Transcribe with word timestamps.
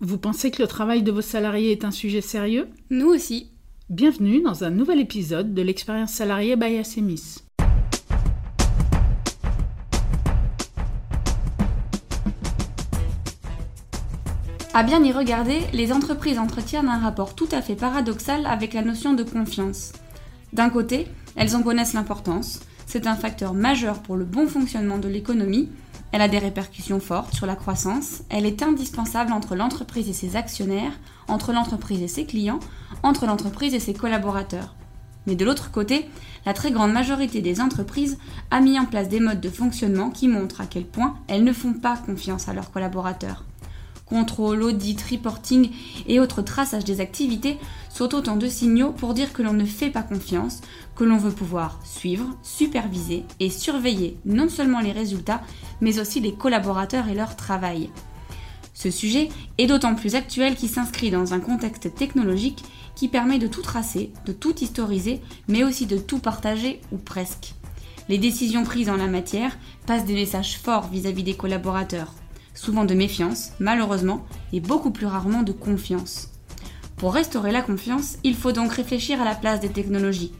Vous 0.00 0.16
pensez 0.16 0.52
que 0.52 0.62
le 0.62 0.68
travail 0.68 1.02
de 1.02 1.10
vos 1.10 1.22
salariés 1.22 1.72
est 1.72 1.84
un 1.84 1.90
sujet 1.90 2.20
sérieux 2.20 2.68
Nous 2.88 3.08
aussi. 3.08 3.50
Bienvenue 3.90 4.40
dans 4.40 4.62
un 4.62 4.70
nouvel 4.70 5.00
épisode 5.00 5.54
de 5.54 5.62
l'expérience 5.62 6.12
salariée 6.12 6.54
by 6.54 6.76
Assemis. 6.76 7.38
À 14.72 14.84
bien 14.84 15.02
y 15.02 15.10
regarder, 15.10 15.62
les 15.72 15.90
entreprises 15.90 16.38
entretiennent 16.38 16.88
un 16.88 17.00
rapport 17.00 17.34
tout 17.34 17.48
à 17.50 17.60
fait 17.60 17.74
paradoxal 17.74 18.46
avec 18.46 18.74
la 18.74 18.82
notion 18.82 19.14
de 19.14 19.24
confiance. 19.24 19.92
D'un 20.52 20.70
côté, 20.70 21.08
elles 21.34 21.56
en 21.56 21.64
connaissent 21.64 21.94
l'importance, 21.94 22.60
c'est 22.86 23.08
un 23.08 23.16
facteur 23.16 23.52
majeur 23.52 24.00
pour 24.00 24.14
le 24.14 24.24
bon 24.24 24.46
fonctionnement 24.46 24.98
de 24.98 25.08
l'économie, 25.08 25.70
elle 26.12 26.22
a 26.22 26.28
des 26.28 26.38
répercussions 26.38 27.00
fortes 27.00 27.34
sur 27.34 27.46
la 27.46 27.56
croissance, 27.56 28.22
elle 28.30 28.46
est 28.46 28.62
indispensable 28.62 29.32
entre 29.32 29.54
l'entreprise 29.54 30.08
et 30.08 30.14
ses 30.14 30.36
actionnaires, 30.36 30.92
entre 31.28 31.52
l'entreprise 31.52 32.02
et 32.02 32.08
ses 32.08 32.24
clients, 32.24 32.60
entre 33.02 33.26
l'entreprise 33.26 33.74
et 33.74 33.80
ses 33.80 33.94
collaborateurs. 33.94 34.74
Mais 35.26 35.36
de 35.36 35.44
l'autre 35.44 35.70
côté, 35.70 36.08
la 36.46 36.54
très 36.54 36.70
grande 36.70 36.92
majorité 36.92 37.42
des 37.42 37.60
entreprises 37.60 38.18
a 38.50 38.60
mis 38.60 38.78
en 38.78 38.86
place 38.86 39.10
des 39.10 39.20
modes 39.20 39.40
de 39.40 39.50
fonctionnement 39.50 40.08
qui 40.08 40.28
montrent 40.28 40.62
à 40.62 40.66
quel 40.66 40.86
point 40.86 41.16
elles 41.28 41.44
ne 41.44 41.52
font 41.52 41.74
pas 41.74 41.98
confiance 41.98 42.48
à 42.48 42.54
leurs 42.54 42.70
collaborateurs. 42.70 43.44
Contrôle, 44.08 44.62
audit, 44.62 45.00
reporting 45.02 45.70
et 46.06 46.18
autres 46.18 46.40
traçages 46.40 46.84
des 46.84 47.00
activités 47.00 47.58
sont 47.90 48.14
autant 48.14 48.36
de 48.36 48.48
signaux 48.48 48.92
pour 48.92 49.12
dire 49.12 49.32
que 49.34 49.42
l'on 49.42 49.52
ne 49.52 49.66
fait 49.66 49.90
pas 49.90 50.02
confiance, 50.02 50.62
que 50.96 51.04
l'on 51.04 51.18
veut 51.18 51.32
pouvoir 51.32 51.78
suivre, 51.84 52.26
superviser 52.42 53.24
et 53.38 53.50
surveiller 53.50 54.16
non 54.24 54.48
seulement 54.48 54.80
les 54.80 54.92
résultats, 54.92 55.42
mais 55.82 55.98
aussi 55.98 56.20
les 56.20 56.32
collaborateurs 56.32 57.08
et 57.08 57.14
leur 57.14 57.36
travail. 57.36 57.90
Ce 58.72 58.90
sujet 58.90 59.28
est 59.58 59.66
d'autant 59.66 59.94
plus 59.94 60.14
actuel 60.14 60.54
qu'il 60.54 60.68
s'inscrit 60.70 61.10
dans 61.10 61.34
un 61.34 61.40
contexte 61.40 61.94
technologique 61.94 62.64
qui 62.94 63.08
permet 63.08 63.38
de 63.38 63.46
tout 63.46 63.62
tracer, 63.62 64.12
de 64.24 64.32
tout 64.32 64.56
historiser, 64.62 65.20
mais 65.48 65.64
aussi 65.64 65.84
de 65.84 65.98
tout 65.98 66.18
partager 66.18 66.80
ou 66.92 66.96
presque. 66.96 67.54
Les 68.08 68.18
décisions 68.18 68.64
prises 68.64 68.88
en 68.88 68.96
la 68.96 69.06
matière 69.06 69.58
passent 69.86 70.06
des 70.06 70.14
messages 70.14 70.58
forts 70.58 70.88
vis-à-vis 70.88 71.24
des 71.24 71.34
collaborateurs, 71.34 72.14
souvent 72.58 72.84
de 72.84 72.94
méfiance, 72.94 73.52
malheureusement, 73.60 74.26
et 74.52 74.60
beaucoup 74.60 74.90
plus 74.90 75.06
rarement 75.06 75.42
de 75.42 75.52
confiance. 75.52 76.30
Pour 76.96 77.14
restaurer 77.14 77.52
la 77.52 77.62
confiance, 77.62 78.18
il 78.24 78.34
faut 78.34 78.52
donc 78.52 78.72
réfléchir 78.72 79.22
à 79.22 79.24
la 79.24 79.36
place 79.36 79.60
des 79.60 79.68
technologies. 79.68 80.32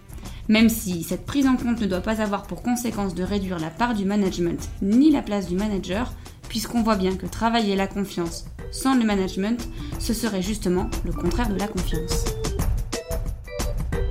Même 0.49 0.69
si 0.69 1.05
cette 1.05 1.25
prise 1.25 1.47
en 1.47 1.57
compte 1.57 1.81
ne 1.81 1.87
doit 1.87 2.01
pas 2.01 2.21
avoir 2.21 2.43
pour 2.43 2.63
conséquence 2.63 3.15
de 3.15 3.23
réduire 3.23 3.61
la 3.61 3.71
part 3.71 3.95
du 3.95 4.05
management 4.05 4.69
ni 4.83 5.11
la 5.11 5.23
place 5.23 5.47
du 5.47 5.55
manager, 5.55 6.13
puisqu'on 6.49 6.83
voit 6.83 6.97
bien 6.97 7.15
que 7.15 7.27
travailler 7.27 7.77
la 7.77 7.87
confiance 7.87 8.47
sans 8.73 8.95
le 8.97 9.05
management, 9.05 9.69
ce 9.99 10.13
serait 10.13 10.43
justement 10.43 10.91
le 11.05 11.13
contraire 11.13 11.49
de 11.49 11.59
la 11.59 11.69
confiance. 11.69 12.25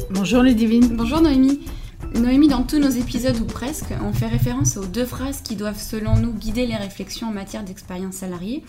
Bonjour 0.09 0.43
les 0.43 0.55
divines. 0.55 0.95
Bonjour 0.95 1.21
Noémie. 1.21 1.59
Noémie, 2.17 2.47
dans 2.47 2.63
tous 2.63 2.79
nos 2.79 2.89
épisodes 2.89 3.37
ou 3.39 3.45
presque, 3.45 3.93
on 4.03 4.11
fait 4.11 4.25
référence 4.25 4.77
aux 4.77 4.85
deux 4.85 5.05
phrases 5.05 5.41
qui 5.41 5.55
doivent 5.55 5.79
selon 5.79 6.15
nous 6.15 6.33
guider 6.33 6.65
les 6.65 6.75
réflexions 6.75 7.27
en 7.27 7.31
matière 7.31 7.63
d'expérience 7.63 8.15
salariée. 8.15 8.63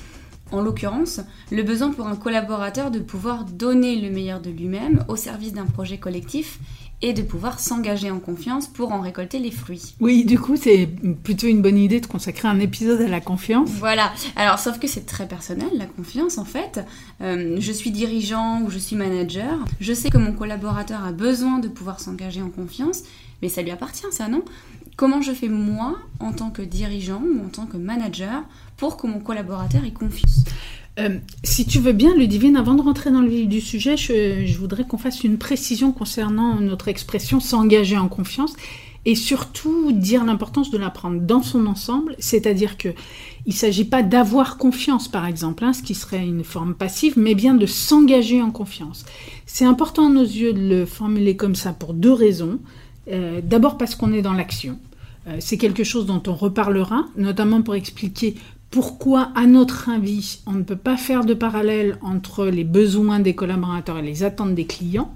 En 0.53 0.61
l'occurrence, 0.61 1.21
le 1.51 1.63
besoin 1.63 1.91
pour 1.91 2.07
un 2.07 2.17
collaborateur 2.17 2.91
de 2.91 2.99
pouvoir 2.99 3.45
donner 3.45 3.97
le 3.97 4.11
meilleur 4.11 4.41
de 4.41 4.51
lui-même 4.51 5.05
au 5.09 5.17
service 5.17 5.53
d'un 5.53 5.67
projet 5.67 5.99
collectif 5.99 6.59
et 7.01 7.13
de 7.13 7.23
pouvoir 7.23 7.61
s'engager 7.61 8.11
en 8.11 8.19
confiance 8.19 8.67
pour 8.67 8.93
en 8.93 9.01
récolter 9.01 9.39
les 9.39 9.53
fruits. 9.53 9.95
Oui, 10.01 10.25
du 10.25 10.39
coup, 10.39 10.57
c'est 10.57 10.89
plutôt 11.23 11.47
une 11.47 11.63
bonne 11.63 11.79
idée 11.79 12.01
de 12.01 12.07
consacrer 12.07 12.49
un 12.49 12.59
épisode 12.59 13.01
à 13.01 13.09
la 13.09 13.21
confiance. 13.21 13.71
Voilà. 13.71 14.13
Alors, 14.37 14.59
sauf 14.59 14.79
que 14.79 14.89
c'est 14.89 15.07
très 15.07 15.29
personnel, 15.29 15.69
la 15.77 15.87
confiance, 15.87 16.39
en 16.39 16.45
fait. 16.45 16.81
Euh, 17.21 17.57
je 17.61 17.73
suis 17.73 17.93
dirigeant 17.93 18.63
ou 18.63 18.71
je 18.71 18.79
suis 18.79 18.97
manager. 18.97 19.65
Je 19.81 19.93
sais 19.93 20.11
que 20.11 20.19
mon 20.19 20.33
collaborateur 20.33 21.05
a 21.05 21.13
besoin 21.13 21.61
de 21.61 21.69
pouvoir 21.69 22.01
s'engager 22.01 22.43
en 22.43 22.51
confiance, 22.51 23.05
mais 23.43 23.49
ça 23.49 23.63
lui 23.63 23.71
appartient, 23.71 24.07
ça, 24.11 24.29
non? 24.29 24.43
Comment 24.97 25.23
je 25.23 25.33
fais, 25.33 25.49
moi, 25.49 25.99
en 26.19 26.33
tant 26.33 26.51
que 26.51 26.63
dirigeant 26.63 27.23
ou 27.23 27.45
en 27.45 27.49
tant 27.49 27.67
que 27.67 27.77
manager, 27.77 28.43
pour 28.77 28.97
que 28.97 29.07
mon 29.07 29.21
collaborateur 29.21 29.85
ait 29.85 29.93
confiance 29.93 30.45
euh, 30.99 31.19
si 31.45 31.65
tu 31.65 31.79
veux 31.79 31.93
bien, 31.93 32.17
Ludivine, 32.17 32.57
avant 32.57 32.75
de 32.75 32.83
rentrer 32.83 33.13
dans 33.13 33.21
le 33.21 33.29
vif 33.29 33.49
du 33.49 33.61
sujet, 33.61 33.97
je, 33.97 34.59
voudrais 34.59 34.85
qu'on 34.85 34.99
fasse 34.99 35.23
une 35.23 35.39
précision 35.39 35.93
concernant 35.93 36.57
notre 36.57 36.89
expression 36.89 37.39
s'engager 37.39 37.97
en 37.97 38.09
confiance 38.09 38.55
et 39.05 39.15
surtout 39.15 39.93
dire 39.93 40.25
l'importance 40.25 40.71
de 40.71 40.79
la 40.79 40.91
prendre 40.91 41.21
dans 41.21 41.43
son 41.43 41.67
ensemble, 41.67 42.17
c'est-à-dire 42.19 42.77
que 42.77 42.89
il 43.47 43.51
ne 43.51 43.55
s'agit 43.55 43.85
pas 43.85 44.03
d'avoir 44.03 44.59
confiance, 44.59 45.09
par 45.09 45.25
exemple, 45.25 45.65
hein, 45.65 45.73
ce 45.73 45.83
qui 45.83 45.95
serait 45.95 46.27
une 46.27 46.43
forme 46.43 46.75
passive, 46.75 47.15
mais 47.17 47.35
bien 47.37 47.55
de 47.55 47.65
s'engager 47.65 48.43
en 48.43 48.51
confiance. 48.51 49.07
C'est 49.47 49.65
important 49.65 50.09
à 50.09 50.11
nos 50.11 50.25
yeux 50.25 50.53
de 50.53 50.69
le 50.69 50.85
formuler 50.85 51.37
comme 51.37 51.55
ça 51.55 51.73
pour 51.73 51.95
deux 51.95 52.13
raisons. 52.13 52.59
Euh, 53.11 53.41
d'abord 53.43 53.79
parce 53.79 53.95
qu'on 53.95 54.13
est 54.13 54.23
dans 54.23 54.35
l'action. 54.35 54.79
Euh, 55.27 55.37
c'est 55.41 55.59
quelque 55.59 55.85
chose 55.85 56.07
dont 56.07 56.23
on 56.27 56.35
reparlera, 56.35 57.07
notamment 57.17 57.63
pour 57.63 57.75
expliquer 57.75 58.35
pourquoi, 58.71 59.33
à 59.35 59.47
notre 59.47 59.89
avis, 59.89 60.41
on 60.47 60.53
ne 60.53 60.63
peut 60.63 60.77
pas 60.77 60.99
faire 60.99 61.25
de 61.25 61.33
parallèle 61.33 61.97
entre 62.03 62.45
les 62.47 62.65
besoins 62.65 63.19
des 63.19 63.35
collaborateurs 63.35 63.99
et 63.99 64.03
les 64.03 64.25
attentes 64.25 64.55
des 64.55 64.67
clients. 64.67 65.15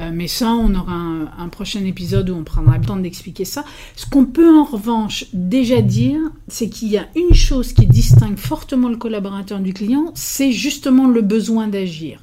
Euh, 0.00 0.10
mais 0.12 0.26
ça, 0.26 0.52
on 0.52 0.74
aura 0.74 0.94
un, 0.94 1.48
prochain 1.48 1.84
épisode 1.84 2.30
où 2.30 2.34
on 2.34 2.44
prendra 2.44 2.78
le 2.78 2.84
temps 2.84 2.96
d'expliquer 2.96 3.44
ça. 3.44 3.64
Ce 3.94 4.06
qu'on 4.06 4.24
peut 4.24 4.48
en 4.48 4.64
revanche 4.64 5.26
déjà 5.34 5.82
dire, 5.82 6.18
c'est 6.48 6.70
qu'il 6.70 6.88
y 6.88 6.96
a 6.96 7.06
une 7.14 7.34
chose 7.34 7.74
qui 7.74 7.86
distingue 7.86 8.38
fortement 8.38 8.88
le 8.88 8.96
collaborateur 8.96 9.60
du 9.60 9.74
client, 9.74 10.10
c'est 10.14 10.52
justement 10.52 11.06
le 11.06 11.20
besoin 11.20 11.68
d'agir. 11.68 12.20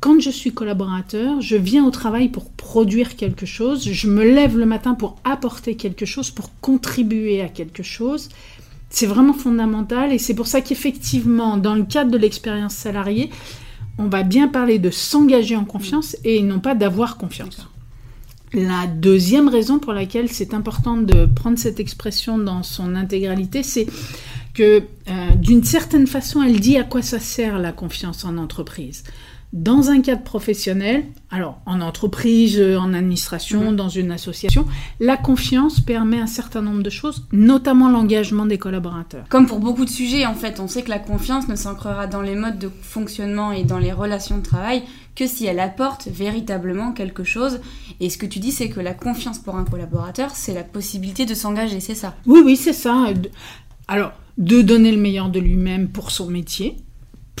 Quand 0.00 0.18
je 0.18 0.30
suis 0.30 0.52
collaborateur, 0.52 1.42
je 1.42 1.56
viens 1.56 1.84
au 1.84 1.90
travail 1.90 2.30
pour 2.30 2.50
produire 2.50 3.16
quelque 3.16 3.44
chose, 3.44 3.86
je 3.86 4.08
me 4.08 4.24
lève 4.24 4.56
le 4.56 4.64
matin 4.64 4.94
pour 4.94 5.16
apporter 5.24 5.76
quelque 5.76 6.06
chose, 6.06 6.30
pour 6.30 6.58
contribuer 6.62 7.42
à 7.42 7.48
quelque 7.48 7.82
chose. 7.82 8.30
C'est 8.88 9.04
vraiment 9.04 9.34
fondamental 9.34 10.10
et 10.10 10.18
c'est 10.18 10.32
pour 10.32 10.46
ça 10.46 10.62
qu'effectivement, 10.62 11.58
dans 11.58 11.74
le 11.74 11.84
cadre 11.84 12.10
de 12.10 12.16
l'expérience 12.16 12.74
salariée, 12.74 13.28
on 13.98 14.08
va 14.08 14.22
bien 14.22 14.48
parler 14.48 14.78
de 14.78 14.88
s'engager 14.88 15.54
en 15.54 15.66
confiance 15.66 16.16
et 16.24 16.42
non 16.42 16.60
pas 16.60 16.74
d'avoir 16.74 17.18
confiance. 17.18 17.68
La 18.54 18.86
deuxième 18.86 19.48
raison 19.48 19.78
pour 19.78 19.92
laquelle 19.92 20.30
c'est 20.30 20.54
important 20.54 20.96
de 20.96 21.26
prendre 21.26 21.58
cette 21.58 21.78
expression 21.78 22.38
dans 22.38 22.62
son 22.62 22.96
intégralité, 22.96 23.62
c'est 23.62 23.86
que 24.54 24.82
euh, 25.08 25.30
d'une 25.36 25.62
certaine 25.62 26.06
façon, 26.06 26.42
elle 26.42 26.58
dit 26.58 26.78
à 26.78 26.84
quoi 26.84 27.02
ça 27.02 27.20
sert 27.20 27.58
la 27.58 27.72
confiance 27.72 28.24
en 28.24 28.38
entreprise 28.38 29.04
dans 29.52 29.90
un 29.90 30.00
cadre 30.00 30.22
professionnel, 30.22 31.04
alors 31.30 31.60
en 31.66 31.80
entreprise, 31.80 32.60
en 32.60 32.94
administration, 32.94 33.70
mhm. 33.70 33.76
dans 33.76 33.88
une 33.88 34.12
association, 34.12 34.64
la 35.00 35.16
confiance 35.16 35.80
permet 35.80 36.20
un 36.20 36.28
certain 36.28 36.62
nombre 36.62 36.82
de 36.82 36.90
choses, 36.90 37.26
notamment 37.32 37.90
l'engagement 37.90 38.46
des 38.46 38.58
collaborateurs. 38.58 39.24
Comme 39.28 39.46
pour 39.46 39.58
beaucoup 39.58 39.84
de 39.84 39.90
sujets, 39.90 40.24
en 40.24 40.34
fait, 40.34 40.60
on 40.60 40.68
sait 40.68 40.82
que 40.82 40.90
la 40.90 41.00
confiance 41.00 41.48
ne 41.48 41.56
s'ancrera 41.56 42.06
dans 42.06 42.22
les 42.22 42.36
modes 42.36 42.58
de 42.58 42.70
fonctionnement 42.82 43.50
et 43.50 43.64
dans 43.64 43.78
les 43.78 43.92
relations 43.92 44.38
de 44.38 44.42
travail 44.42 44.82
que 45.16 45.26
si 45.26 45.46
elle 45.46 45.60
apporte 45.60 46.06
véritablement 46.06 46.92
quelque 46.92 47.24
chose. 47.24 47.60
Et 47.98 48.08
ce 48.08 48.18
que 48.18 48.26
tu 48.26 48.38
dis, 48.38 48.52
c'est 48.52 48.68
que 48.68 48.80
la 48.80 48.94
confiance 48.94 49.38
pour 49.38 49.56
un 49.56 49.64
collaborateur, 49.64 50.30
c'est 50.34 50.54
la 50.54 50.64
possibilité 50.64 51.26
de 51.26 51.34
s'engager, 51.34 51.80
c'est 51.80 51.96
ça? 51.96 52.14
Oui, 52.26 52.40
oui, 52.44 52.56
c'est 52.56 52.72
ça. 52.72 53.06
Alors, 53.88 54.12
de 54.38 54.62
donner 54.62 54.92
le 54.92 54.98
meilleur 54.98 55.28
de 55.28 55.40
lui-même 55.40 55.88
pour 55.88 56.12
son 56.12 56.30
métier, 56.30 56.76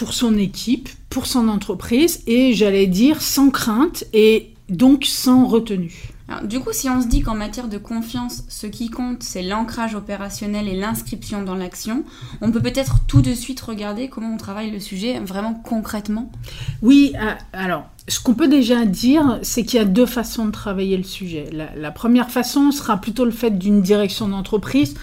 pour 0.00 0.14
son 0.14 0.38
équipe, 0.38 0.88
pour 1.10 1.26
son 1.26 1.46
entreprise, 1.48 2.22
et 2.26 2.54
j'allais 2.54 2.86
dire 2.86 3.20
sans 3.20 3.50
crainte 3.50 4.04
et 4.14 4.54
donc 4.70 5.04
sans 5.04 5.44
retenue. 5.44 6.08
du 6.44 6.58
coup, 6.58 6.70
si 6.72 6.88
on 6.88 7.02
se 7.02 7.06
dit 7.06 7.20
qu'en 7.20 7.34
matière 7.34 7.68
de 7.68 7.76
confiance, 7.76 8.44
ce 8.48 8.66
qui 8.66 8.88
compte, 8.88 9.22
c'est 9.22 9.42
l'ancrage 9.42 9.94
opérationnel 9.94 10.68
et 10.68 10.74
l'inscription 10.74 11.42
dans 11.42 11.54
l'action, 11.54 12.02
on 12.40 12.50
peut 12.50 12.62
peut-être 12.62 13.00
tout 13.08 13.20
de 13.20 13.34
suite 13.34 13.60
regarder 13.60 14.08
comment 14.08 14.32
on 14.32 14.38
travaille 14.38 14.70
le 14.70 14.80
sujet 14.80 15.20
vraiment 15.20 15.52
concrètement 15.52 16.32
Oui, 16.80 17.12
euh, 17.20 17.34
alors, 17.52 17.84
ce 18.08 18.20
qu'on 18.20 18.32
peut 18.32 18.48
déjà 18.48 18.86
dire, 18.86 19.38
c'est 19.42 19.64
qu'il 19.64 19.78
y 19.78 19.82
a 19.82 19.84
deux 19.84 20.06
façons 20.06 20.46
de 20.46 20.50
travailler 20.50 20.96
le 20.96 21.04
sujet. 21.04 21.50
la 21.52 21.90
première 21.90 22.30
façon 22.30 22.72
sera 22.72 22.96
plutôt 22.96 23.26
le 23.26 23.32
fait 23.32 23.50
d'une 23.50 23.82
direction 23.82 24.28
d'entreprise 24.28 24.94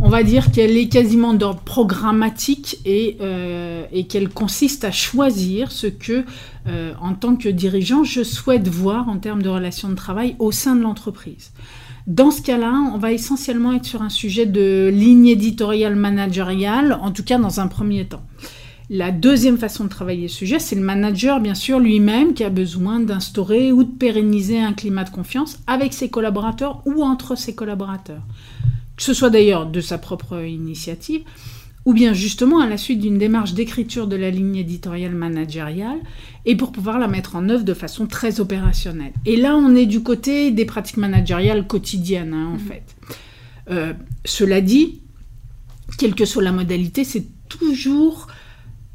on 0.00 0.08
va 0.08 0.22
dire 0.22 0.52
qu'elle 0.52 0.76
est 0.76 0.88
quasiment 0.88 1.34
d'ordre 1.34 1.60
programmatique 1.60 2.78
et, 2.84 3.16
euh, 3.20 3.84
qu'elle 4.08 4.28
consiste 4.28 4.84
à 4.84 4.92
choisir 4.92 5.72
ce 5.72 5.86
que, 5.88 6.24
euh, 6.66 6.92
en 7.00 7.14
tant 7.14 7.34
que 7.36 7.48
dirigeant, 7.48 8.04
je 8.04 8.22
souhaite 8.22 8.68
voir 8.68 9.08
en 9.08 9.18
termes 9.18 9.42
de 9.42 9.48
relations 9.48 9.88
de 9.88 9.94
travail 9.94 10.36
au 10.38 10.52
sein 10.52 10.76
de 10.76 10.82
l'entreprise. 10.82 11.50
Dans 12.06 12.30
ce 12.30 12.40
cas-là, 12.42 12.72
on 12.94 12.98
va 12.98 13.12
essentiellement 13.12 13.72
être 13.72 13.84
sur 13.84 14.02
un 14.02 14.08
sujet 14.08 14.46
de 14.46 14.90
ligne 14.92 15.26
éditoriale 15.26 15.96
managériale, 15.96 16.96
en 17.02 17.10
tout 17.10 17.24
cas 17.24 17.38
dans 17.38 17.60
un 17.60 17.66
premier 17.66 18.06
temps. 18.06 18.22
La 18.90 19.10
deuxième 19.10 19.58
façon 19.58 19.84
de 19.84 19.90
travailler 19.90 20.22
le 20.22 20.28
sujet, 20.28 20.58
c'est 20.58 20.76
le 20.76 20.80
manager, 20.80 21.40
bien 21.40 21.54
sûr, 21.54 21.78
lui-même, 21.78 22.32
qui 22.32 22.44
a 22.44 22.48
besoin 22.48 23.00
d'instaurer 23.00 23.72
ou 23.72 23.84
de 23.84 23.90
pérenniser 23.90 24.58
un 24.58 24.72
climat 24.72 25.04
de 25.04 25.10
confiance 25.10 25.58
avec 25.66 25.92
ses 25.92 26.08
collaborateurs 26.08 26.80
ou 26.86 27.02
entre 27.02 27.36
ses 27.36 27.54
collaborateurs 27.54 28.22
que 28.98 29.04
ce 29.04 29.14
soit 29.14 29.30
d'ailleurs 29.30 29.64
de 29.64 29.80
sa 29.80 29.96
propre 29.96 30.44
initiative, 30.44 31.22
ou 31.84 31.94
bien 31.94 32.12
justement 32.12 32.60
à 32.60 32.66
la 32.66 32.76
suite 32.76 33.00
d'une 33.00 33.16
démarche 33.16 33.54
d'écriture 33.54 34.08
de 34.08 34.16
la 34.16 34.30
ligne 34.30 34.56
éditoriale 34.56 35.14
managériale, 35.14 36.00
et 36.44 36.56
pour 36.56 36.72
pouvoir 36.72 36.98
la 36.98 37.06
mettre 37.06 37.36
en 37.36 37.48
œuvre 37.48 37.64
de 37.64 37.74
façon 37.74 38.06
très 38.06 38.40
opérationnelle. 38.40 39.12
Et 39.24 39.36
là, 39.36 39.56
on 39.56 39.74
est 39.76 39.86
du 39.86 40.02
côté 40.02 40.50
des 40.50 40.64
pratiques 40.64 40.96
managériales 40.96 41.66
quotidiennes, 41.66 42.34
hein, 42.34 42.48
en 42.52 42.56
mmh. 42.56 42.58
fait. 42.58 42.96
Euh, 43.70 43.94
cela 44.24 44.60
dit, 44.60 45.00
quelle 45.96 46.16
que 46.16 46.24
soit 46.24 46.42
la 46.42 46.52
modalité, 46.52 47.04
c'est 47.04 47.26
toujours 47.48 48.26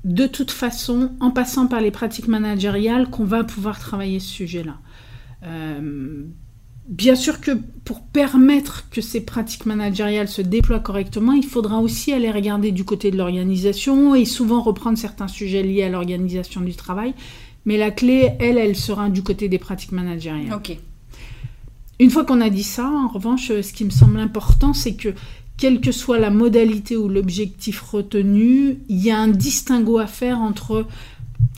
de 0.04 0.28
toute 0.28 0.52
façon, 0.52 1.12
en 1.22 1.32
passant 1.32 1.68
par 1.68 1.80
les 1.80 1.92
pratiques 1.92 2.28
managériales, 2.28 3.10
qu'on 3.10 3.24
va 3.24 3.46
pouvoir 3.46 3.80
travailler 3.80 4.20
ce 4.20 4.28
sujet-là. 4.28 4.78
Euh, 5.46 6.26
bien 6.88 7.16
sûr 7.16 7.42
que 7.42 7.52
pour 7.86 8.02
permettre 8.02 8.90
que 8.90 9.02
ces 9.02 9.22
pratiques 9.22 9.66
managériales 9.66 10.28
se 10.28 10.42
déploient 10.42 10.80
correctement, 10.80 11.34
il 11.34 11.46
faudra 11.46 11.80
aussi 11.80 12.14
aller 12.14 12.32
regarder 12.32 12.72
du 12.72 12.84
côté 12.84 13.12
de 13.12 13.18
l'organisation 13.18 14.16
et 14.16 14.26
souvent 14.26 14.62
reprendre 14.62 14.98
certains 14.98 15.28
sujets 15.28 15.64
liés 15.64 15.84
à 15.84 15.90
l'organisation 15.90 16.62
du 16.62 16.74
travail. 16.74 17.14
Mais 17.66 17.78
la 17.78 17.92
clé, 17.92 18.32
elle, 18.40 18.58
elle 18.58 18.76
sera 18.76 19.10
du 19.10 19.24
côté 19.24 19.48
des 19.48 19.60
pratiques 19.60 19.94
managériales. 19.94 20.54
Ok. 20.54 20.78
Une 22.00 22.10
fois 22.10 22.26
qu'on 22.26 22.42
a 22.42 22.50
dit 22.50 22.64
ça, 22.64 22.90
en 22.90 23.08
revanche, 23.08 23.48
ce 23.48 23.74
qui 23.74 23.86
me 23.86 23.90
semble 23.90 24.20
important, 24.20 24.74
c'est 24.74 24.96
que 24.96 25.14
quelle 25.56 25.80
que 25.80 25.92
soit 25.92 26.20
la 26.20 26.32
modalité 26.32 26.98
ou 26.98 27.08
l'objectif 27.08 27.80
retenu, 27.82 28.80
il 28.90 29.00
y 29.00 29.12
a 29.12 29.20
un 29.20 29.28
distinguo 29.28 30.00
à 30.00 30.08
faire 30.08 30.40
entre, 30.40 30.88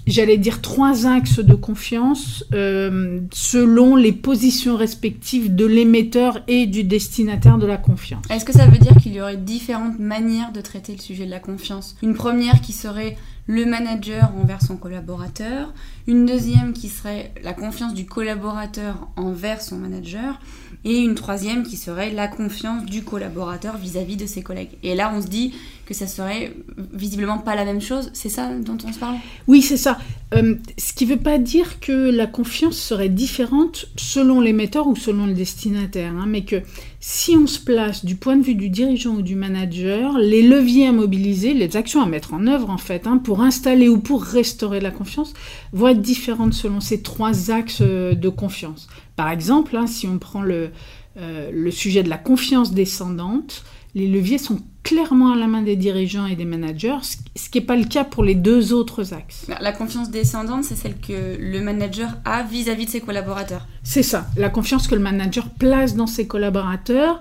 j'allais 0.08 0.38
dire, 0.38 0.62
trois 0.62 1.08
axes 1.08 1.40
de 1.40 1.56
confiance 1.56 2.46
euh, 2.54 3.20
selon 3.32 3.96
les 3.96 4.12
positions 4.12 4.78
respectives 4.78 5.56
de 5.56 5.66
l'émetteur 5.66 6.40
et 6.48 6.68
du 6.68 6.84
destinataire 6.84 7.58
de 7.58 7.66
la 7.66 7.78
confiance. 7.78 8.24
Est-ce 8.30 8.46
que 8.46 8.54
ça 8.54 8.68
veut 8.68 8.78
dire 8.78 8.96
qu'il 8.98 9.14
y 9.14 9.22
aurait 9.22 9.38
différentes 9.38 10.00
manières 10.00 10.52
de 10.52 10.62
traiter 10.62 10.94
le 10.94 11.02
sujet 11.02 11.26
de 11.26 11.32
la 11.32 11.40
confiance? 11.40 11.96
Une 12.04 12.14
première 12.14 12.62
qui 12.62 12.74
serait 12.74 13.18
le 13.48 13.66
manager 13.66 14.32
envers 14.42 14.62
son 14.62 14.76
collaborateur, 14.78 15.74
une 16.08 16.26
deuxième 16.26 16.74
qui 16.74 16.90
serait 16.90 17.32
la 17.44 17.54
confiance 17.54 17.94
du 17.94 18.06
collaborateur 18.06 19.08
envers 19.16 19.62
son 19.62 19.78
manager, 19.78 20.40
et 20.86 21.00
une 21.00 21.16
troisième 21.16 21.64
qui 21.64 21.78
serait 21.78 22.12
la 22.12 22.28
confiance 22.28 22.86
du 22.86 23.04
collaborateur 23.04 23.78
vis-à-vis 23.78 24.18
de 24.18 24.28
ses 24.28 24.44
collègues. 24.44 24.70
Et 24.84 24.94
là, 24.96 25.12
on 25.14 25.22
se 25.22 25.28
dit 25.28 25.54
que 25.86 25.94
ça 25.94 26.08
serait 26.08 26.54
visiblement 26.94 27.40
pas 27.40 27.56
la 27.56 27.66
même 27.66 27.82
chose. 27.82 28.12
C'est 28.14 28.30
ça 28.30 28.52
dont 28.54 28.78
on 28.86 28.94
se 28.94 29.00
parle? 29.00 29.16
Oui, 29.48 29.62
c'est 29.62 29.78
ça. 29.78 29.98
Euh, 30.34 30.56
ce 30.78 30.94
qui 30.94 31.06
ne 31.06 31.12
veut 31.12 31.20
pas 31.20 31.38
dire 31.38 31.80
que 31.80 31.92
la 31.92 32.28
confiance 32.28 32.78
serait 32.78 33.10
différente 33.10 33.88
selon 33.96 34.42
l'émetteur 34.42 34.88
ou 34.88 34.96
selon 34.96 35.28
le 35.28 35.34
destinataire, 35.34 36.14
hein, 36.14 36.26
mais 36.28 36.44
que 36.44 36.62
si 37.00 37.36
on 37.38 37.46
se 37.46 37.60
place 37.60 38.04
du 38.04 38.16
point 38.16 38.36
de 38.36 38.44
vue 38.44 38.56
du 38.56 38.70
dirigeant 38.70 39.16
ou 39.16 39.22
du 39.22 39.36
manager, 39.36 40.18
les 40.18 40.42
leviers 40.42 40.88
à 40.88 40.92
mobiliser, 40.92 41.54
les 41.54 41.78
actions 41.78 42.02
à 42.02 42.08
mettre 42.08 42.34
en 42.34 42.48
œuvre 42.48 42.72
en 42.72 42.80
fait, 42.80 43.06
hein, 43.06 43.18
pour 43.18 43.42
installer 43.42 43.88
ou 43.88 44.00
pour 44.00 44.24
restaurer 44.24 44.80
la 44.80 44.92
confiance, 44.92 45.34
vont 45.72 45.90
être 45.90 46.02
différentes 46.02 46.54
selon 46.54 46.80
ces 46.80 47.02
trois 47.02 47.52
axes 47.52 47.82
euh, 47.82 48.16
de 48.16 48.30
confiance. 48.30 48.88
Par 49.16 49.30
exemple, 49.30 49.76
hein, 49.76 49.88
si 49.88 50.08
on 50.08 50.20
prend 50.20 50.42
le, 50.42 50.72
euh, 51.18 51.50
le 51.52 51.72
sujet 51.72 52.04
de 52.04 52.10
la 52.10 52.18
confiance 52.18 52.74
descendante, 52.74 53.64
les 53.94 54.08
leviers 54.08 54.38
sont 54.38 54.60
clairement 54.84 55.32
à 55.32 55.36
la 55.36 55.48
main 55.48 55.62
des 55.62 55.78
dirigeants 55.78 56.28
et 56.28 56.36
des 56.36 56.46
managers, 56.46 56.98
ce 57.36 57.50
qui 57.50 57.60
n'est 57.60 57.66
pas 57.66 57.76
le 57.76 57.86
cas 57.86 58.04
pour 58.04 58.24
les 58.24 58.36
deux 58.36 58.74
autres 58.74 59.14
axes. 59.14 59.48
La 59.60 59.72
confiance 59.72 60.12
descendante, 60.12 60.64
c'est 60.66 60.76
celle 60.76 60.98
que 61.00 61.38
le 61.40 61.62
manager 61.62 62.18
a 62.26 62.44
vis-à-vis 62.44 62.84
-vis 62.84 62.86
de 62.88 62.92
ses 62.92 63.02
collaborateurs. 63.02 63.66
C'est 63.84 64.04
ça, 64.04 64.28
la 64.38 64.50
confiance 64.50 64.88
que 64.88 64.96
le 64.96 65.02
manager 65.02 65.50
place 65.50 65.96
dans 65.96 66.08
ses 66.08 66.28
collaborateurs. 66.28 67.20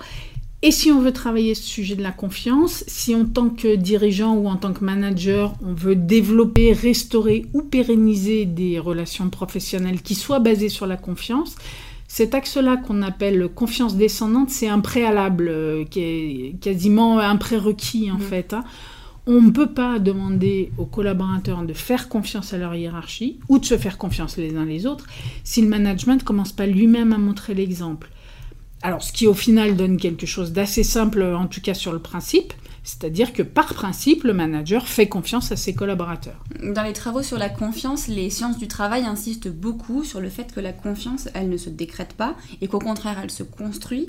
Et 0.67 0.71
si 0.71 0.91
on 0.91 0.99
veut 0.99 1.13
travailler 1.13 1.55
ce 1.55 1.63
sujet 1.63 1.95
de 1.95 2.03
la 2.03 2.11
confiance, 2.11 2.85
si 2.87 3.15
en 3.15 3.27
tant 3.27 3.51
que 3.51 3.77
dirigeant 3.77 4.35
ou 4.35 4.49
en 4.49 4.57
tant 4.57 4.73
que 4.73 4.83
manager, 4.83 5.55
on 5.63 5.75
veut 5.75 5.95
développer, 5.95 6.73
restaurer 6.73 7.45
ou 7.53 7.61
pérenniser 7.61 8.47
des 8.47 8.79
relations 8.79 9.29
professionnelles 9.29 10.01
qui 10.01 10.15
soient 10.15 10.39
basées 10.39 10.71
sur 10.71 10.87
la 10.87 10.97
confiance, 10.97 11.57
cet 12.09 12.35
axe-là 12.35 12.79
qu'on 12.79 13.03
appelle 13.03 13.51
confiance 13.55 13.95
descendante, 13.95 14.49
c'est 14.49 14.67
un 14.67 14.81
préalable 14.81 15.49
euh, 15.49 15.85
qui 15.85 16.01
est 16.01 16.57
quasiment 16.63 17.19
un 17.19 17.37
prérequis 17.37 18.11
en 18.11 18.17
mmh. 18.17 18.21
fait. 18.21 18.55
Hein. 18.55 18.65
On 19.27 19.43
ne 19.43 19.51
peut 19.51 19.75
pas 19.75 19.99
demander 19.99 20.73
aux 20.79 20.87
collaborateurs 20.87 21.63
de 21.65 21.75
faire 21.75 22.09
confiance 22.09 22.55
à 22.55 22.57
leur 22.57 22.75
hiérarchie 22.75 23.39
ou 23.51 23.59
de 23.59 23.67
se 23.67 23.77
faire 23.77 23.99
confiance 23.99 24.39
les 24.39 24.57
uns 24.57 24.65
les 24.65 24.87
autres 24.87 25.05
si 25.45 25.61
le 25.61 25.69
management 25.69 26.23
ne 26.23 26.25
commence 26.25 26.53
pas 26.53 26.65
lui-même 26.65 27.13
à 27.13 27.19
montrer 27.19 27.53
l'exemple. 27.53 28.09
Alors, 28.85 29.03
ce 29.03 29.15
qui 29.15 29.27
au 29.27 29.33
final 29.33 29.77
donne 29.77 29.97
quelque 29.97 30.27
chose 30.27 30.53
d'assez 30.53 30.83
simple, 30.85 31.23
en 31.23 31.47
tout 31.47 31.63
cas 31.63 31.73
sur 31.73 31.91
le 31.91 32.01
principe, 32.01 32.53
c'est-à-dire 32.83 33.33
que 33.33 33.43
par 33.43 33.73
principe, 33.73 34.25
le 34.25 34.35
manager 34.35 34.87
fait 34.87 35.09
confiance 35.09 35.51
à 35.53 35.57
ses 35.57 35.75
collaborateurs. 35.75 36.45
Dans 36.63 36.83
les 36.83 36.93
travaux 36.93 37.23
sur 37.23 37.39
la 37.39 37.49
confiance, 37.49 38.09
les 38.09 38.29
sciences 38.29 38.59
du 38.59 38.69
travail 38.69 39.07
insistent 39.07 39.49
beaucoup 39.49 40.05
sur 40.05 40.21
le 40.21 40.29
fait 40.29 40.53
que 40.53 40.61
la 40.61 40.75
confiance, 40.75 41.31
elle 41.33 41.49
ne 41.49 41.57
se 41.57 41.71
décrète 41.71 42.13
pas 42.13 42.37
et 42.61 42.69
qu'au 42.69 42.79
contraire, 42.79 43.19
elle 43.23 43.31
se 43.31 43.43
construit. 43.43 44.07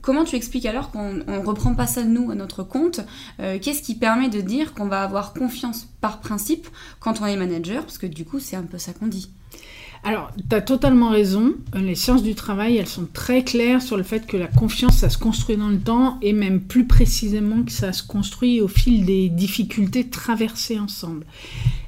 Comment 0.00 0.22
tu 0.22 0.36
expliques 0.36 0.66
alors 0.66 0.92
qu'on 0.92 1.14
ne 1.14 1.44
reprend 1.44 1.74
pas 1.74 1.88
ça 1.88 2.04
nous 2.04 2.30
à 2.30 2.36
notre 2.36 2.62
compte 2.62 3.00
euh, 3.40 3.58
Qu'est-ce 3.60 3.82
qui 3.82 3.96
permet 3.96 4.28
de 4.28 4.40
dire 4.40 4.74
qu'on 4.74 4.86
va 4.86 5.02
avoir 5.02 5.32
confiance 5.32 5.88
par 6.00 6.20
principe 6.20 6.68
quand 7.00 7.20
on 7.20 7.26
est 7.26 7.36
manager? 7.36 7.82
Parce 7.82 7.98
que 7.98 8.06
du 8.06 8.24
coup, 8.24 8.38
c'est 8.38 8.54
un 8.54 8.62
peu 8.62 8.78
ça 8.78 8.92
qu'on 8.92 9.08
dit. 9.08 9.32
Alors, 10.06 10.30
tu 10.36 10.54
as 10.54 10.60
totalement 10.60 11.08
raison. 11.08 11.54
Les 11.74 11.94
sciences 11.94 12.22
du 12.22 12.34
travail, 12.34 12.76
elles 12.76 12.86
sont 12.86 13.08
très 13.10 13.42
claires 13.42 13.80
sur 13.80 13.96
le 13.96 14.02
fait 14.02 14.26
que 14.26 14.36
la 14.36 14.48
confiance, 14.48 14.98
ça 14.98 15.08
se 15.08 15.16
construit 15.16 15.56
dans 15.56 15.70
le 15.70 15.78
temps 15.78 16.18
et 16.20 16.34
même 16.34 16.60
plus 16.60 16.84
précisément 16.84 17.62
que 17.62 17.72
ça 17.72 17.94
se 17.94 18.02
construit 18.02 18.60
au 18.60 18.68
fil 18.68 19.06
des 19.06 19.30
difficultés 19.30 20.06
traversées 20.06 20.78
ensemble. 20.78 21.24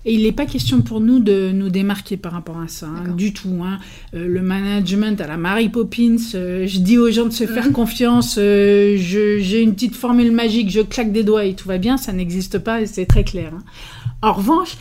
Et 0.07 0.15
il 0.15 0.23
n'est 0.23 0.33
pas 0.33 0.47
question 0.47 0.81
pour 0.81 1.01
nous 1.01 1.19
de 1.19 1.51
nous 1.53 1.69
démarquer 1.69 2.17
par 2.17 2.33
rapport 2.33 2.59
à 2.59 2.69
ça, 2.69 2.87
hein, 2.87 3.15
du 3.15 3.35
tout. 3.35 3.61
Hein. 3.63 3.81
Euh, 4.15 4.27
le 4.27 4.41
management 4.41 5.21
à 5.21 5.27
la 5.27 5.37
Mary 5.37 5.69
Poppins, 5.69 6.17
euh, 6.35 6.67
je 6.67 6.79
dis 6.79 6.97
aux 6.97 7.11
gens 7.11 7.27
de 7.27 7.31
se 7.31 7.45
faire 7.45 7.67
mhm. 7.67 7.73
confiance, 7.73 8.37
euh, 8.39 8.97
j'ai 8.97 9.61
une 9.61 9.75
petite 9.75 9.95
formule 9.95 10.33
magique, 10.33 10.71
je 10.71 10.81
claque 10.81 11.13
des 11.13 11.25
doigts 11.25 11.45
et 11.45 11.55
tout 11.55 11.69
va 11.69 11.77
bien, 11.77 11.99
ça 11.99 12.15
n'existe 12.15 12.61
pas 12.61 12.81
et 12.81 12.87
c'est 12.87 13.05
très 13.05 13.25
clair. 13.25 13.53
Hein. 13.55 13.63
En 14.23 14.33
revanche, 14.33 14.79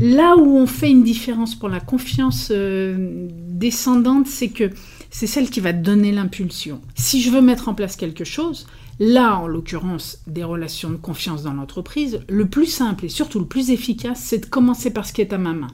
Là 0.00 0.36
où 0.36 0.56
on 0.56 0.66
fait 0.66 0.90
une 0.90 1.04
différence 1.04 1.54
pour 1.54 1.68
la 1.68 1.80
confiance 1.80 2.48
euh, 2.50 3.28
descendante, 3.30 4.26
c'est 4.26 4.48
que 4.48 4.70
c'est 5.10 5.28
celle 5.28 5.48
qui 5.48 5.60
va 5.60 5.72
donner 5.72 6.10
l'impulsion. 6.10 6.80
Si 6.96 7.22
je 7.22 7.30
veux 7.30 7.40
mettre 7.40 7.68
en 7.68 7.74
place 7.74 7.94
quelque 7.94 8.24
chose, 8.24 8.66
là, 8.98 9.38
en 9.38 9.46
l'occurrence, 9.46 10.18
des 10.26 10.42
relations 10.42 10.90
de 10.90 10.96
confiance 10.96 11.44
dans 11.44 11.52
l'entreprise, 11.52 12.20
le 12.28 12.46
plus 12.46 12.66
simple 12.66 13.04
et 13.04 13.08
surtout 13.08 13.38
le 13.38 13.46
plus 13.46 13.70
efficace, 13.70 14.20
c'est 14.20 14.38
de 14.38 14.46
commencer 14.46 14.90
par 14.90 15.06
ce 15.06 15.12
qui 15.12 15.20
est 15.20 15.32
à 15.32 15.38
ma 15.38 15.52
main. 15.52 15.70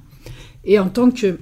Et 0.65 0.79
en 0.79 0.91
tant 0.91 1.11
que 1.11 1.39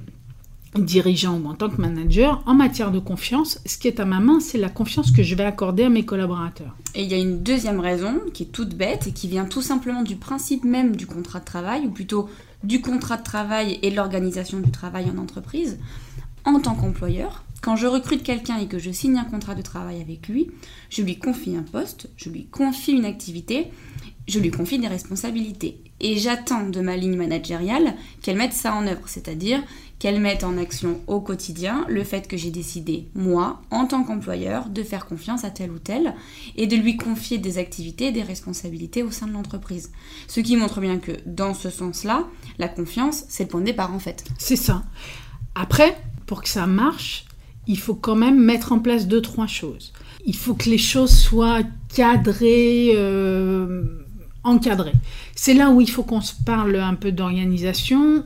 dirigeant 0.77 1.39
ou 1.39 1.47
en 1.49 1.55
tant 1.55 1.69
que 1.69 1.81
manager, 1.81 2.43
en 2.47 2.55
matière 2.55 2.91
de 2.91 2.99
confiance, 2.99 3.61
ce 3.67 3.79
qui 3.79 3.89
est 3.89 4.01
à 4.01 4.05
ma 4.05 4.21
main, 4.21 4.41
c'est 4.41 4.59
la 4.59 4.69
confiance 4.69 5.11
que 5.11 5.23
je 5.23 5.35
vais 5.35 5.45
accorder 5.45 5.85
à 5.85 5.89
mes 5.89 6.05
collaborateurs. 6.05 6.77
Et 6.95 7.03
il 7.03 7.11
y 7.11 7.15
a 7.15 7.19
une 7.19 7.43
deuxième 7.43 7.81
raison 7.81 8.21
qui 8.35 8.45
est 8.45 8.53
toute 8.53 8.75
bête 8.75 9.07
et 9.07 9.13
qui 9.13 9.29
vient 9.29 9.47
tout 9.47 9.63
simplement 9.63 10.03
du 10.03 10.17
principe 10.17 10.65
même 10.65 10.97
du 10.97 11.07
contrat 11.07 11.41
de 11.41 11.45
travail, 11.45 11.87
ou 11.87 11.91
plutôt 11.91 12.29
du 12.65 12.81
contrat 12.81 13.17
de 13.17 13.23
travail 13.23 13.79
et 13.83 13.91
de 13.91 13.97
l'organisation 13.97 14.61
du 14.61 14.71
travail 14.71 15.11
en 15.11 15.19
entreprise, 15.19 15.79
en 16.45 16.61
tant 16.61 16.75
qu'employeur, 16.75 17.45
quand 17.61 17.77
je 17.77 17.87
recrute 17.87 18.23
quelqu'un 18.23 18.59
et 18.59 18.67
que 18.67 18.79
je 18.79 18.91
signe 18.91 19.19
un 19.19 19.25
contrat 19.25 19.55
de 19.55 19.63
travail 19.63 20.01
avec 20.01 20.29
lui, 20.29 20.51
je 20.91 21.03
lui 21.03 21.19
confie 21.19 21.57
un 21.57 21.63
poste, 21.63 22.09
je 22.17 22.31
lui 22.31 22.47
confie 22.47 22.93
une 22.93 23.05
activité, 23.05 23.71
je 24.29 24.39
lui 24.39 24.51
confie 24.51 24.79
des 24.79 24.89
responsabilités. 24.89 25.81
Et 26.01 26.17
j'attends 26.19 26.69
de 26.69 26.81
ma 26.81 26.97
ligne 26.97 27.17
managériale 27.17 27.95
qu'elle 28.23 28.37
mette 28.37 28.53
ça 28.53 28.75
en 28.75 28.87
œuvre, 28.87 29.07
c'est-à-dire 29.07 29.61
qu'elle 29.99 30.21
mette 30.21 30.45
en 30.45 30.59
action 30.59 31.01
au 31.09 31.21
quotidien 31.21 31.85
le 31.89 32.05
fait 32.05 32.29
que 32.29 32.37
j'ai 32.37 32.51
décidé, 32.51 33.09
moi, 33.15 33.61
en 33.73 33.87
tant 33.87 34.05
qu'employeur, 34.05 34.69
de 34.69 34.85
faire 34.85 35.07
confiance 35.07 35.43
à 35.43 35.51
tel 35.51 35.73
ou 35.73 35.79
tel 35.79 36.15
et 36.57 36.69
de 36.69 36.77
lui 36.77 36.97
confier 36.97 37.39
des 37.39 37.59
activités, 37.59 38.13
des 38.13 38.23
responsabilités 38.23 39.03
au 39.03 39.11
sein 39.11 39.27
de 39.27 39.33
l'entreprise. 39.33 39.91
Ce 40.29 40.39
qui 40.39 40.57
montre 40.57 40.81
bien 40.81 40.99
que 40.99 41.13
dans 41.27 41.55
ce 41.55 41.71
sens-là, 41.71 42.29
la 42.59 42.69
confiance, 42.69 43.25
c'est 43.29 43.45
le 43.45 43.49
point 43.49 43.61
de 43.61 43.67
départ 43.67 43.93
en 43.93 43.99
fait. 43.99 44.25
C'est 44.39 44.57
ça. 44.57 44.85
Après, 45.57 46.01
pour 46.27 46.43
que 46.43 46.49
ça 46.49 46.67
marche, 46.69 47.25
il 47.67 47.79
faut 47.79 47.95
quand 47.95 48.15
même 48.15 48.39
mettre 48.39 48.73
en 48.73 48.79
place 48.79 49.09
deux, 49.09 49.21
trois 49.21 49.49
choses. 49.49 49.93
Il 50.25 50.37
faut 50.37 50.55
que 50.55 50.71
les 50.71 50.79
choses 50.79 51.13
soient 51.13 51.63
cadrées. 51.93 52.93
Euh, 52.95 54.05
encadrées. 54.49 54.95
C'est 55.35 55.55
là 55.55 55.71
où 55.71 55.81
il 55.81 55.91
faut 55.91 56.03
qu'on 56.03 56.21
se 56.21 56.35
parle 56.45 56.77
un 56.77 56.95
peu 56.95 57.13
d'organisation 57.13 58.25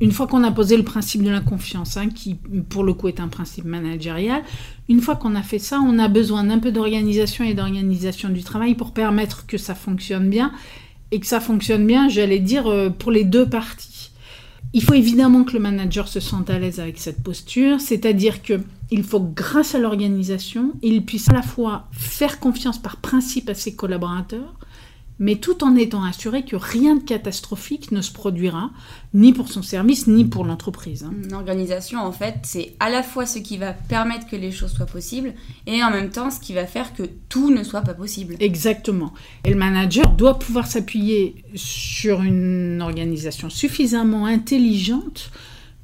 une 0.00 0.12
fois 0.12 0.26
qu'on 0.26 0.44
a 0.44 0.52
posé 0.52 0.76
le 0.76 0.84
principe 0.84 1.22
de 1.22 1.30
la 1.30 1.40
confiance, 1.40 1.96
hein, 1.96 2.08
qui 2.08 2.36
pour 2.68 2.84
le 2.84 2.94
coup 2.94 3.08
est 3.08 3.20
un 3.20 3.28
principe 3.28 3.64
managérial, 3.64 4.42
une 4.88 5.00
fois 5.00 5.16
qu'on 5.16 5.34
a 5.34 5.42
fait 5.42 5.58
ça, 5.58 5.80
on 5.80 5.98
a 5.98 6.08
besoin 6.08 6.44
d'un 6.44 6.58
peu 6.58 6.70
d'organisation 6.70 7.44
et 7.44 7.54
d'organisation 7.54 8.28
du 8.28 8.44
travail 8.44 8.74
pour 8.74 8.92
permettre 8.92 9.46
que 9.46 9.58
ça 9.58 9.74
fonctionne 9.74 10.30
bien, 10.30 10.52
et 11.10 11.20
que 11.20 11.26
ça 11.26 11.40
fonctionne 11.40 11.86
bien, 11.86 12.08
j'allais 12.08 12.38
dire, 12.38 12.66
euh, 12.66 12.90
pour 12.90 13.10
les 13.10 13.24
deux 13.24 13.48
parties. 13.48 14.10
Il 14.74 14.82
faut 14.82 14.94
évidemment 14.94 15.44
que 15.44 15.54
le 15.54 15.60
manager 15.60 16.06
se 16.06 16.20
sente 16.20 16.50
à 16.50 16.58
l'aise 16.58 16.78
avec 16.78 16.98
cette 16.98 17.22
posture, 17.22 17.80
c'est-à-dire 17.80 18.42
que 18.42 18.60
il 18.90 19.02
faut, 19.02 19.20
grâce 19.20 19.74
à 19.74 19.78
l'organisation, 19.78 20.72
il 20.82 21.04
puisse 21.04 21.28
à 21.28 21.32
la 21.32 21.42
fois 21.42 21.88
faire 21.92 22.38
confiance 22.38 22.78
par 22.78 22.96
principe 22.96 23.48
à 23.48 23.54
ses 23.54 23.74
collaborateurs, 23.74 24.54
mais 25.18 25.36
tout 25.36 25.64
en 25.64 25.74
étant 25.76 26.04
assuré 26.04 26.44
que 26.44 26.56
rien 26.56 26.96
de 26.96 27.02
catastrophique 27.02 27.90
ne 27.92 28.00
se 28.00 28.12
produira, 28.12 28.70
ni 29.14 29.32
pour 29.32 29.48
son 29.48 29.62
service, 29.62 30.06
ni 30.06 30.24
pour 30.24 30.44
l'entreprise. 30.44 31.04
hein. 31.04 31.12
Une 31.24 31.34
organisation, 31.34 32.00
en 32.00 32.12
fait, 32.12 32.36
c'est 32.44 32.74
à 32.78 32.88
la 32.88 33.02
fois 33.02 33.26
ce 33.26 33.38
qui 33.38 33.56
va 33.56 33.72
permettre 33.72 34.26
que 34.28 34.36
les 34.36 34.52
choses 34.52 34.72
soient 34.72 34.86
possibles 34.86 35.34
et 35.66 35.82
en 35.82 35.90
même 35.90 36.10
temps 36.10 36.30
ce 36.30 36.40
qui 36.40 36.54
va 36.54 36.66
faire 36.66 36.92
que 36.94 37.02
tout 37.28 37.50
ne 37.50 37.62
soit 37.62 37.82
pas 37.82 37.94
possible. 37.94 38.36
Exactement. 38.40 39.12
Et 39.44 39.50
le 39.50 39.56
manager 39.56 40.10
doit 40.10 40.38
pouvoir 40.38 40.66
s'appuyer 40.66 41.44
sur 41.54 42.22
une 42.22 42.80
organisation 42.80 43.50
suffisamment 43.50 44.26
intelligente 44.26 45.30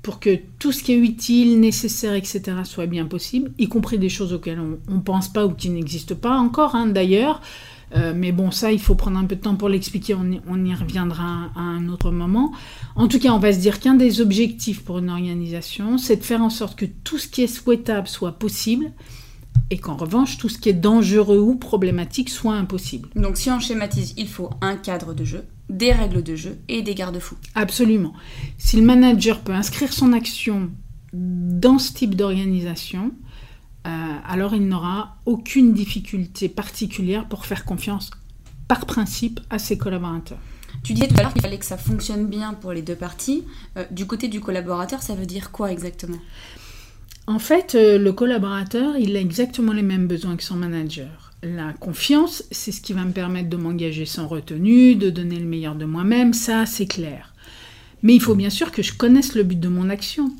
pour 0.02 0.20
que 0.20 0.38
tout 0.58 0.70
ce 0.70 0.82
qui 0.82 0.92
est 0.92 0.98
utile, 0.98 1.58
nécessaire, 1.58 2.14
etc. 2.14 2.42
soit 2.64 2.86
bien 2.86 3.06
possible, 3.06 3.52
y 3.58 3.68
compris 3.68 3.98
des 3.98 4.10
choses 4.10 4.34
auxquelles 4.34 4.60
on 4.60 4.94
ne 4.94 5.00
pense 5.00 5.32
pas 5.32 5.46
ou 5.46 5.50
qui 5.50 5.70
n'existent 5.70 6.14
pas 6.14 6.36
encore, 6.36 6.74
hein, 6.76 6.86
d'ailleurs. 6.86 7.40
Euh, 7.94 8.12
mais 8.16 8.32
bon, 8.32 8.50
ça, 8.50 8.72
il 8.72 8.80
faut 8.80 8.94
prendre 8.94 9.18
un 9.18 9.24
peu 9.24 9.36
de 9.36 9.40
temps 9.40 9.54
pour 9.54 9.68
l'expliquer, 9.68 10.14
on 10.14 10.30
y, 10.30 10.40
on 10.48 10.64
y 10.64 10.74
reviendra 10.74 11.50
à 11.54 11.60
un 11.60 11.88
autre 11.88 12.10
moment. 12.10 12.52
En 12.96 13.06
tout 13.06 13.18
cas, 13.18 13.30
on 13.32 13.38
va 13.38 13.52
se 13.52 13.58
dire 13.58 13.78
qu'un 13.78 13.94
des 13.94 14.20
objectifs 14.20 14.82
pour 14.82 14.98
une 14.98 15.10
organisation, 15.10 15.96
c'est 15.98 16.16
de 16.16 16.24
faire 16.24 16.42
en 16.42 16.50
sorte 16.50 16.76
que 16.76 16.86
tout 16.86 17.18
ce 17.18 17.28
qui 17.28 17.42
est 17.42 17.46
souhaitable 17.46 18.08
soit 18.08 18.32
possible, 18.32 18.90
et 19.70 19.78
qu'en 19.78 19.96
revanche, 19.96 20.38
tout 20.38 20.48
ce 20.48 20.58
qui 20.58 20.68
est 20.68 20.74
dangereux 20.74 21.38
ou 21.38 21.56
problématique 21.56 22.30
soit 22.30 22.54
impossible. 22.54 23.08
Donc 23.16 23.36
si 23.36 23.50
on 23.50 23.60
schématise, 23.60 24.14
il 24.16 24.28
faut 24.28 24.50
un 24.60 24.76
cadre 24.76 25.14
de 25.14 25.24
jeu, 25.24 25.44
des 25.68 25.92
règles 25.92 26.22
de 26.22 26.36
jeu 26.36 26.58
et 26.68 26.82
des 26.82 26.94
garde-fous. 26.94 27.36
Absolument. 27.54 28.12
Si 28.58 28.76
le 28.76 28.84
manager 28.84 29.40
peut 29.40 29.52
inscrire 29.52 29.92
son 29.92 30.12
action 30.12 30.70
dans 31.12 31.78
ce 31.78 31.92
type 31.92 32.14
d'organisation, 32.14 33.12
euh, 33.86 33.90
alors 34.26 34.54
il 34.54 34.66
n'aura 34.66 35.16
aucune 35.26 35.72
difficulté 35.72 36.48
particulière 36.48 37.26
pour 37.26 37.46
faire 37.46 37.64
confiance 37.64 38.10
par 38.68 38.86
principe 38.86 39.40
à 39.50 39.58
ses 39.58 39.76
collaborateurs. 39.76 40.38
Tu 40.82 40.92
disais 40.92 41.08
tout 41.08 41.14
à 41.18 41.22
l'heure 41.22 41.32
qu'il 41.32 41.42
fallait 41.42 41.58
que 41.58 41.64
ça 41.64 41.76
fonctionne 41.76 42.26
bien 42.26 42.54
pour 42.54 42.72
les 42.72 42.82
deux 42.82 42.96
parties. 42.96 43.44
Euh, 43.76 43.84
du 43.90 44.06
côté 44.06 44.28
du 44.28 44.40
collaborateur, 44.40 45.02
ça 45.02 45.14
veut 45.14 45.26
dire 45.26 45.50
quoi 45.50 45.70
exactement? 45.70 46.18
En 47.26 47.38
fait, 47.38 47.74
euh, 47.74 47.98
le 47.98 48.12
collaborateur, 48.12 48.96
il 48.98 49.16
a 49.16 49.20
exactement 49.20 49.72
les 49.72 49.82
mêmes 49.82 50.06
besoins 50.06 50.36
que 50.36 50.42
son 50.42 50.56
manager. 50.56 51.32
La 51.42 51.72
confiance, 51.74 52.44
c'est 52.50 52.72
ce 52.72 52.80
qui 52.80 52.92
va 52.92 53.04
me 53.04 53.12
permettre 53.12 53.48
de 53.48 53.56
m'engager 53.56 54.06
sans 54.06 54.26
retenue, 54.26 54.94
de 54.94 55.10
donner 55.10 55.38
le 55.38 55.46
meilleur 55.46 55.74
de 55.74 55.84
moi-même, 55.84 56.32
ça 56.32 56.66
c'est 56.66 56.86
clair. 56.86 57.32
Mais 58.02 58.14
il 58.14 58.20
faut 58.20 58.34
bien 58.34 58.50
sûr 58.50 58.72
que 58.72 58.82
je 58.82 58.92
connaisse 58.92 59.34
le 59.34 59.42
but 59.42 59.58
de 59.58 59.68
mon 59.68 59.88
action. 59.88 60.32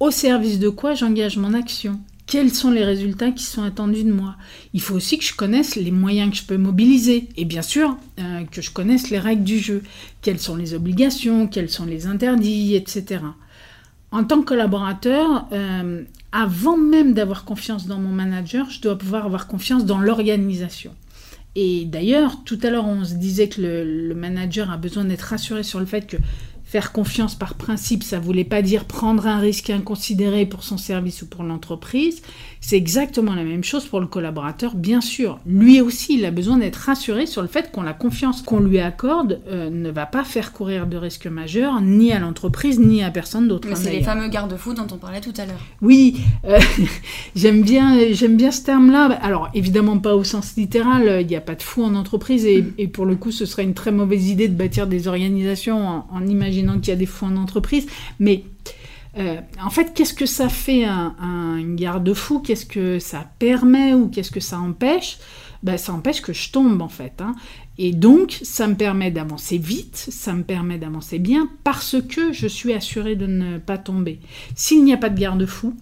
Au 0.00 0.10
service 0.10 0.60
de 0.60 0.68
quoi 0.68 0.94
j'engage 0.94 1.36
mon 1.36 1.54
action? 1.54 2.00
Quels 2.28 2.52
sont 2.52 2.70
les 2.70 2.84
résultats 2.84 3.30
qui 3.30 3.44
sont 3.44 3.62
attendus 3.62 4.04
de 4.04 4.12
moi 4.12 4.36
Il 4.74 4.82
faut 4.82 4.94
aussi 4.94 5.16
que 5.16 5.24
je 5.24 5.34
connaisse 5.34 5.76
les 5.76 5.90
moyens 5.90 6.30
que 6.30 6.36
je 6.36 6.42
peux 6.42 6.58
mobiliser. 6.58 7.26
Et 7.38 7.46
bien 7.46 7.62
sûr, 7.62 7.96
euh, 8.20 8.44
que 8.52 8.60
je 8.60 8.70
connaisse 8.70 9.08
les 9.08 9.18
règles 9.18 9.44
du 9.44 9.58
jeu. 9.58 9.82
Quelles 10.20 10.38
sont 10.38 10.54
les 10.54 10.74
obligations, 10.74 11.46
quels 11.46 11.70
sont 11.70 11.86
les 11.86 12.06
interdits, 12.06 12.74
etc. 12.74 13.22
En 14.10 14.24
tant 14.24 14.40
que 14.42 14.44
collaborateur, 14.44 15.46
euh, 15.52 16.04
avant 16.30 16.76
même 16.76 17.14
d'avoir 17.14 17.46
confiance 17.46 17.86
dans 17.86 17.98
mon 17.98 18.12
manager, 18.12 18.68
je 18.68 18.82
dois 18.82 18.98
pouvoir 18.98 19.24
avoir 19.24 19.46
confiance 19.46 19.86
dans 19.86 19.98
l'organisation. 19.98 20.94
Et 21.54 21.86
d'ailleurs, 21.86 22.44
tout 22.44 22.58
à 22.62 22.68
l'heure, 22.68 22.86
on 22.86 23.04
se 23.04 23.14
disait 23.14 23.48
que 23.48 23.62
le, 23.62 24.08
le 24.08 24.14
manager 24.14 24.70
a 24.70 24.76
besoin 24.76 25.06
d'être 25.06 25.22
rassuré 25.22 25.62
sur 25.62 25.80
le 25.80 25.86
fait 25.86 26.06
que 26.06 26.18
faire 26.68 26.92
confiance 26.92 27.34
par 27.34 27.54
principe, 27.54 28.02
ça 28.02 28.18
ne 28.18 28.22
voulait 28.22 28.44
pas 28.44 28.60
dire 28.60 28.84
prendre 28.84 29.26
un 29.26 29.38
risque 29.38 29.70
inconsidéré 29.70 30.44
pour 30.44 30.64
son 30.64 30.76
service 30.76 31.22
ou 31.22 31.26
pour 31.26 31.42
l'entreprise. 31.42 32.20
C'est 32.60 32.76
exactement 32.76 33.34
la 33.34 33.42
même 33.42 33.64
chose 33.64 33.86
pour 33.86 34.00
le 34.00 34.06
collaborateur, 34.06 34.74
bien 34.74 35.00
sûr. 35.00 35.38
Lui 35.46 35.80
aussi, 35.80 36.18
il 36.18 36.26
a 36.26 36.30
besoin 36.30 36.58
d'être 36.58 36.76
rassuré 36.76 37.24
sur 37.24 37.40
le 37.40 37.48
fait 37.48 37.72
qu'on 37.72 37.80
la 37.80 37.94
confiance 37.94 38.42
qu'on 38.42 38.60
lui 38.60 38.80
accorde 38.80 39.40
euh, 39.48 39.70
ne 39.70 39.90
va 39.90 40.04
pas 40.04 40.24
faire 40.24 40.52
courir 40.52 40.86
de 40.86 40.98
risques 40.98 41.26
majeurs 41.26 41.80
ni 41.80 42.12
à 42.12 42.18
l'entreprise 42.18 42.78
ni 42.78 43.02
à 43.02 43.10
personne 43.10 43.48
d'autre. 43.48 43.66
Mais 43.66 43.74
hein, 43.74 43.80
c'est 43.82 43.92
les 43.92 44.02
fameux 44.02 44.28
garde-fous 44.28 44.74
dont 44.74 44.86
on 44.92 44.98
parlait 44.98 45.22
tout 45.22 45.32
à 45.38 45.46
l'heure. 45.46 45.64
Oui, 45.80 46.20
euh, 46.44 46.58
j'aime 47.34 47.62
bien, 47.62 47.96
j'aime 48.10 48.36
bien 48.36 48.50
ce 48.50 48.62
terme-là. 48.64 49.06
Alors 49.22 49.48
évidemment 49.54 49.96
pas 49.96 50.14
au 50.14 50.24
sens 50.24 50.56
littéral, 50.56 51.08
euh, 51.08 51.20
il 51.22 51.28
n'y 51.28 51.36
a 51.36 51.40
pas 51.40 51.54
de 51.54 51.62
fou 51.62 51.82
en 51.82 51.94
entreprise 51.94 52.44
et, 52.44 52.62
et 52.76 52.88
pour 52.88 53.06
le 53.06 53.16
coup 53.16 53.30
ce 53.30 53.46
serait 53.46 53.62
une 53.62 53.74
très 53.74 53.92
mauvaise 53.92 54.28
idée 54.28 54.48
de 54.48 54.54
bâtir 54.54 54.86
des 54.86 55.08
organisations 55.08 55.88
en, 55.88 56.06
en 56.12 56.26
imaginant 56.26 56.57
qu'il 56.80 56.88
y 56.88 56.92
a 56.92 56.96
des 56.96 57.06
fous 57.06 57.26
en 57.26 57.36
entreprise. 57.36 57.86
Mais 58.18 58.44
euh, 59.18 59.40
en 59.62 59.70
fait, 59.70 59.92
qu'est-ce 59.94 60.14
que 60.14 60.26
ça 60.26 60.48
fait 60.48 60.84
un, 60.84 61.14
un 61.20 61.74
garde-fou 61.74 62.40
Qu'est-ce 62.40 62.66
que 62.66 62.98
ça 62.98 63.26
permet 63.38 63.94
ou 63.94 64.08
qu'est-ce 64.08 64.30
que 64.30 64.40
ça 64.40 64.58
empêche? 64.58 65.18
Ben, 65.62 65.76
Ça 65.76 65.92
empêche 65.92 66.20
que 66.22 66.32
je 66.32 66.50
tombe 66.52 66.82
en 66.82 66.88
fait. 66.88 67.14
hein. 67.20 67.34
Et 67.78 67.92
donc, 67.92 68.38
ça 68.42 68.66
me 68.66 68.74
permet 68.74 69.10
d'avancer 69.12 69.56
vite, 69.56 69.96
ça 69.96 70.32
me 70.34 70.42
permet 70.42 70.78
d'avancer 70.78 71.18
bien 71.20 71.48
parce 71.64 71.96
que 72.08 72.32
je 72.32 72.46
suis 72.48 72.72
assurée 72.72 73.14
de 73.16 73.26
ne 73.26 73.58
pas 73.58 73.78
tomber. 73.78 74.18
S'il 74.56 74.84
n'y 74.84 74.92
a 74.92 74.96
pas 74.96 75.10
de 75.10 75.18
garde-fou, 75.18 75.74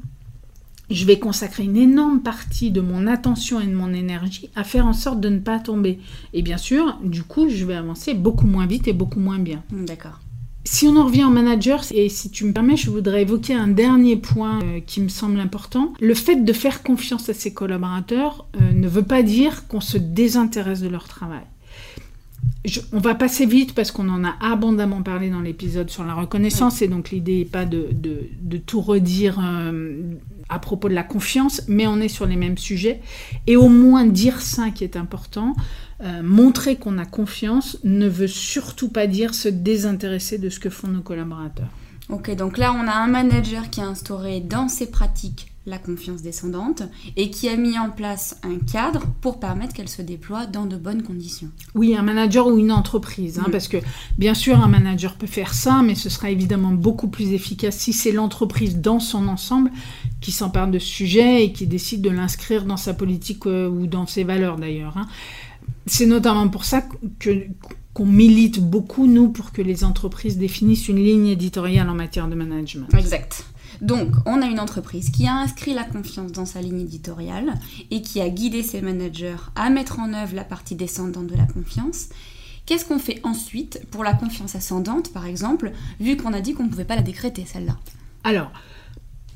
je 0.90 1.04
vais 1.04 1.18
consacrer 1.18 1.64
une 1.64 1.76
énorme 1.76 2.21
partie 2.21 2.71
de 2.71 2.80
mon 2.80 3.06
attention 3.06 3.61
et 3.61 3.66
de 3.66 3.75
mon 3.75 3.92
énergie 3.92 4.50
à 4.54 4.62
faire 4.62 4.87
en 4.87 4.92
sorte 4.92 5.21
de 5.21 5.28
ne 5.30 5.38
pas 5.40 5.59
tomber. 5.59 5.99
Et 6.33 6.42
bien 6.42 6.59
sûr, 6.59 6.99
du 7.02 7.23
coup, 7.23 7.49
je 7.49 7.64
vais 7.64 7.75
avancer 7.75 8.14
beaucoup 8.14 8.47
moins 8.47 8.66
vite 8.66 8.87
et 8.88 8.92
beaucoup 8.92 9.18
moins 9.18 9.38
bien. 9.38 9.62
D'accord. 9.71 10.21
Si 10.68 10.88
on 10.88 10.96
en 10.96 11.04
revient 11.06 11.23
en 11.23 11.30
manager, 11.30 11.85
et 11.92 12.08
si 12.08 12.28
tu 12.30 12.44
me 12.44 12.52
permets, 12.52 12.76
je 12.76 12.90
voudrais 12.90 13.23
évoquer 13.23 13.54
un 13.54 13.68
dernier 13.68 14.16
point 14.16 14.58
euh, 14.62 14.80
qui 14.85 15.00
me 15.00 15.08
semble 15.08 15.38
important. 15.38 15.92
Le 16.00 16.12
fait 16.12 16.44
de 16.44 16.52
faire 16.52 16.82
confiance 16.82 17.28
à 17.28 17.35
ses 17.35 17.54
collaborateurs 17.54 18.46
euh, 18.61 18.73
ne 18.73 18.88
veut 18.88 19.04
pas 19.04 19.23
dire 19.23 19.68
qu'on 19.68 19.80
se 19.80 19.96
désintéresse 19.96 20.80
de 20.80 20.88
leur 20.88 21.06
travail. 21.06 21.44
Je- 22.64 22.80
on 22.92 22.99
va 22.99 23.14
passer 23.14 23.46
vite 23.46 23.75
parce 23.76 23.92
qu'on 23.92 24.08
en 24.08 24.25
a 24.25 24.35
abondamment 24.40 25.02
parlé 25.02 25.30
dans 25.30 25.40
l'épisode 25.40 25.88
sur 25.88 26.04
la 26.04 26.14
reconnaissance 26.14 26.82
et 26.82 26.88
donc 26.88 27.11
l'idée 27.12 27.38
n'est 27.38 27.44
pas 27.44 27.64
de, 27.64 27.87
de- 27.92 28.28
de 28.42 28.56
tout 28.56 28.80
redire 28.80 29.38
euh, 29.40 30.00
à 30.49 30.58
propos 30.58 30.88
de 30.88 30.94
la 30.94 31.04
confiance, 31.04 31.62
mais 31.68 31.87
on 31.87 32.00
est 32.00 32.08
sur 32.08 32.26
les 32.26 32.37
mêmes 32.37 32.58
sujets. 32.58 33.00
Et 33.46 33.56
au 33.56 33.68
moins 33.68 34.04
dire 34.04 34.40
ça 34.40 34.70
qui 34.70 34.82
est 34.82 34.96
important, 34.96 35.54
euh, 36.02 36.22
montrer 36.22 36.76
qu'on 36.76 36.98
a 36.98 37.04
confiance 37.06 37.78
ne 37.84 38.08
veut 38.08 38.26
surtout 38.28 38.88
pas 38.88 39.06
dire 39.06 39.34
se 39.34 39.48
désintéresser 39.48 40.38
de 40.38 40.48
ce 40.50 40.60
que 40.60 40.70
font 40.70 40.88
nos 40.88 41.00
collaborateurs. 41.02 41.68
Ok, 42.08 42.34
donc 42.36 42.56
là 42.58 42.72
on 42.72 42.86
a 42.86 42.92
un 42.94 43.08
manager 43.08 43.68
qui 43.70 43.80
a 43.80 43.86
instauré 43.86 44.40
dans 44.40 44.68
ses 44.68 44.90
pratiques 44.90 45.52
la 45.68 45.78
confiance 45.78 46.22
descendante 46.22 46.84
et 47.16 47.28
qui 47.28 47.48
a 47.48 47.56
mis 47.56 47.76
en 47.76 47.90
place 47.90 48.36
un 48.44 48.58
cadre 48.72 49.02
pour 49.20 49.40
permettre 49.40 49.72
qu'elle 49.74 49.88
se 49.88 50.00
déploie 50.00 50.46
dans 50.46 50.64
de 50.64 50.76
bonnes 50.76 51.02
conditions. 51.02 51.48
Oui, 51.74 51.96
un 51.96 52.02
manager 52.02 52.46
ou 52.46 52.56
une 52.58 52.70
entreprise, 52.70 53.40
hein, 53.40 53.44
Oui. 53.46 53.50
parce 53.50 53.66
que 53.66 53.78
bien 54.16 54.34
sûr 54.34 54.62
un 54.62 54.68
manager 54.68 55.14
peut 55.16 55.26
faire 55.26 55.54
ça, 55.54 55.82
mais 55.82 55.96
ce 55.96 56.08
sera 56.08 56.30
évidemment 56.30 56.70
beaucoup 56.70 57.08
plus 57.08 57.32
efficace 57.32 57.76
si 57.78 57.92
c'est 57.92 58.12
l'entreprise 58.12 58.76
dans 58.78 59.00
son 59.00 59.26
ensemble 59.26 59.72
qui 60.20 60.30
s'empare 60.30 60.68
de 60.68 60.78
ce 60.78 60.86
sujet 60.86 61.42
et 61.44 61.52
qui 61.52 61.66
décide 61.66 62.00
de 62.00 62.10
l'inscrire 62.10 62.64
dans 62.64 62.76
sa 62.76 62.94
politique 62.94 63.46
euh, 63.46 63.68
ou 63.68 63.88
dans 63.88 64.06
ses 64.06 64.22
valeurs 64.22 64.58
d'ailleurs. 64.58 64.96
hein. 64.96 65.06
C'est 65.87 66.06
notamment 66.06 66.49
pour 66.49 66.64
ça 66.64 66.85
que 67.18 67.46
qu'on 67.96 68.04
milite 68.04 68.61
beaucoup, 68.61 69.06
nous, 69.06 69.30
pour 69.30 69.52
que 69.52 69.62
les 69.62 69.82
entreprises 69.82 70.37
définissent 70.37 70.87
une 70.87 71.02
ligne 71.02 71.28
éditoriale 71.28 71.88
en 71.88 71.94
matière 71.94 72.28
de 72.28 72.35
management. 72.35 72.92
Exact. 72.92 73.46
Donc, 73.80 74.11
on 74.26 74.42
a 74.42 74.46
une 74.46 74.61
entreprise 74.61 75.08
qui 75.08 75.26
a 75.26 75.35
inscrit 75.35 75.73
la 75.73 75.85
confiance 75.85 76.30
dans 76.30 76.44
sa 76.44 76.61
ligne 76.61 76.80
éditoriale 76.80 77.54
et 77.90 78.02
qui 78.02 78.20
a 78.20 78.28
guidé 78.28 78.62
ses 78.62 78.82
managers 78.82 79.37
à 79.54 79.70
mettre 79.70 79.99
en 79.99 80.12
œuvre 80.12 80.35
la 80.35 80.44
partie 80.44 80.75
descendante 80.75 81.26
de 81.26 81.37
la 81.37 81.46
confiance. 81.46 82.11
Qu'est-ce 82.66 82.85
qu'on 82.85 82.99
fait 82.99 83.20
ensuite 83.23 83.80
pour 83.90 84.04
la 84.04 84.12
confiance 84.12 84.54
ascendante, 84.56 85.11
par 85.12 85.25
exemple, 85.25 85.73
vu 85.99 86.18
qu'on 86.18 86.35
a 86.35 86.42
dit 86.42 86.52
qu'on 86.52 86.64
ne 86.64 86.68
pouvait 86.68 86.85
pas 86.85 86.96
la 86.96 87.02
décréter, 87.02 87.44
celle-là? 87.46 87.78
Alors, 88.25 88.50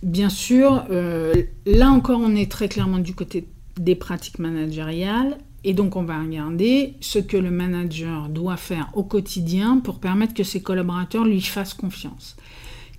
bien 0.03 0.29
sûr, 0.29 0.85
euh, 0.91 1.45
là 1.65 1.91
encore, 1.91 2.21
on 2.23 2.35
est 2.35 2.51
très 2.51 2.69
clairement 2.69 2.99
du 2.99 3.15
côté 3.15 3.49
des 3.79 3.95
pratiques 3.95 4.39
managériales. 4.39 5.39
Et 5.65 5.75
donc, 5.75 5.97
on 5.97 6.03
va 6.03 6.21
regarder 6.21 6.95
ce 7.01 7.19
que 7.19 7.37
le 7.37 7.51
manager 7.51 8.29
doit 8.29 8.57
faire 8.57 8.91
au 8.95 9.03
quotidien 9.03 9.79
pour 9.79 9.99
permettre 9.99 10.35
que 10.35 10.45
ses 10.45 10.63
collaborateurs 10.63 11.25
lui 11.25 11.43
fassent 11.43 11.75
confiance. 11.75 12.37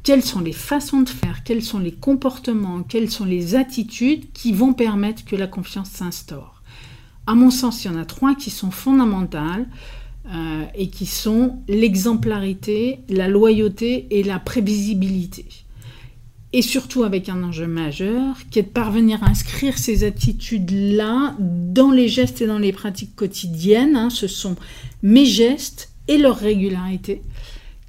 Quelles 0.04 0.24
sont 0.24 0.40
les 0.40 0.52
façons 0.52 1.02
de 1.02 1.10
faire, 1.10 1.44
quels 1.44 1.64
sont 1.64 1.80
les 1.80 1.92
comportements, 1.92 2.82
quelles 2.84 3.10
sont 3.10 3.26
les 3.26 3.56
attitudes 3.56 4.32
qui 4.34 4.52
vont 4.52 4.74
permettre 4.74 5.26
que 5.26 5.36
la 5.36 5.48
confiance 5.48 5.90
s'instaure? 5.90 6.62
À 7.28 7.36
mon 7.36 7.52
sens, 7.52 7.84
il 7.84 7.92
y 7.92 7.96
en 7.96 8.00
a 8.00 8.06
trois 8.06 8.36
qui 8.36 8.50
sont 8.50 8.72
fondamentales 8.72 9.68
euh, 10.28 10.64
et 10.76 10.90
qui 10.90 11.06
sont 11.06 11.60
l'exemplarité, 11.68 13.02
la 13.10 13.28
loyauté 13.28 14.08
et 14.10 14.24
la 14.24 14.40
prévisibilité 14.40 15.46
et 16.54 16.62
surtout 16.62 17.04
avec 17.04 17.30
un 17.30 17.44
enjeu 17.44 17.68
majeur, 17.68 18.36
qui 18.50 18.60
est 18.60 18.64
de 18.64 18.68
parvenir 18.68 19.24
à 19.24 19.30
inscrire 19.30 19.78
ces 19.78 20.04
attitudes-là 20.04 21.36
dans 21.40 21.92
les 21.92 22.08
gestes 22.08 22.42
et 22.42 22.48
dans 22.48 22.60
les 22.60 22.74
pratiques 22.74 23.16
quotidiennes. 23.16 23.96
hein. 23.96 24.10
ce 24.10 24.28
sont 24.28 24.56
mes 25.02 25.26
gestes 25.26 25.92
et 26.08 26.18
leur 26.18 26.38
régularité 26.38 27.22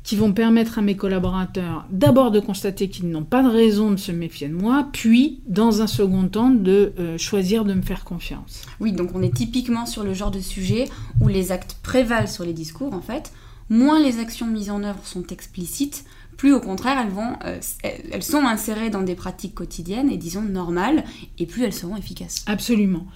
qui 0.05 0.17
vont 0.17 0.33
permettre 0.33 0.79
à 0.79 0.83
mes 0.83 0.97
collaborateurs 0.97 1.87
d'abord 1.91 2.31
de 2.31 2.41
constater 2.41 2.89
qu'ils 2.89 3.09
n'ont 3.09 3.25
pas 3.25 3.43
de 3.43 3.49
raison 3.49 3.91
de 3.91 3.97
se 3.97 4.11
méfier 4.11 4.49
de 4.49 4.55
moi, 4.55 4.89
puis 4.93 5.41
dans 5.47 5.81
un 5.81 5.87
second 5.87 6.27
temps 6.29 6.51
de 6.51 6.93
euh, 6.99 7.19
choisir 7.19 7.65
de 7.65 7.75
me 7.75 7.83
faire 7.83 8.05
confiance. 8.05 8.63
Oui, 8.81 8.93
donc 8.93 9.11
on 9.15 9.23
est 9.23 9.35
typiquement 9.35 9.87
sur 9.87 10.03
le 10.03 10.13
genre 10.13 10.33
de 10.33 10.41
sujet 10.41 10.87
où 11.21 11.29
les 11.29 11.53
actes 11.53 11.77
prévalent 11.83 12.27
sur 12.27 12.45
les 12.45 12.53
discours 12.53 12.93
en 12.95 13.01
fait, 13.01 13.33
moins 13.73 14.01
les 14.01 14.19
actions 14.19 14.47
mises 14.47 14.71
en 14.71 14.85
œuvre 14.85 15.05
sont 15.05 15.27
explicites, 15.29 16.05
plus 16.37 16.53
au 16.53 16.61
contraire 16.61 16.99
elles, 17.01 17.13
vont, 17.13 17.37
euh, 17.45 17.59
elles 17.83 18.23
sont 18.23 18.45
insérées 18.45 18.91
dans 18.91 19.03
des 19.03 19.15
pratiques 19.15 19.55
quotidiennes 19.55 20.11
et 20.11 20.17
disons 20.17 20.43
normales, 20.43 21.05
et 21.39 21.47
plus 21.47 21.65
elles 21.65 21.73
seront 21.73 21.97
efficaces. 21.97 22.45
Absolument. 22.47 23.07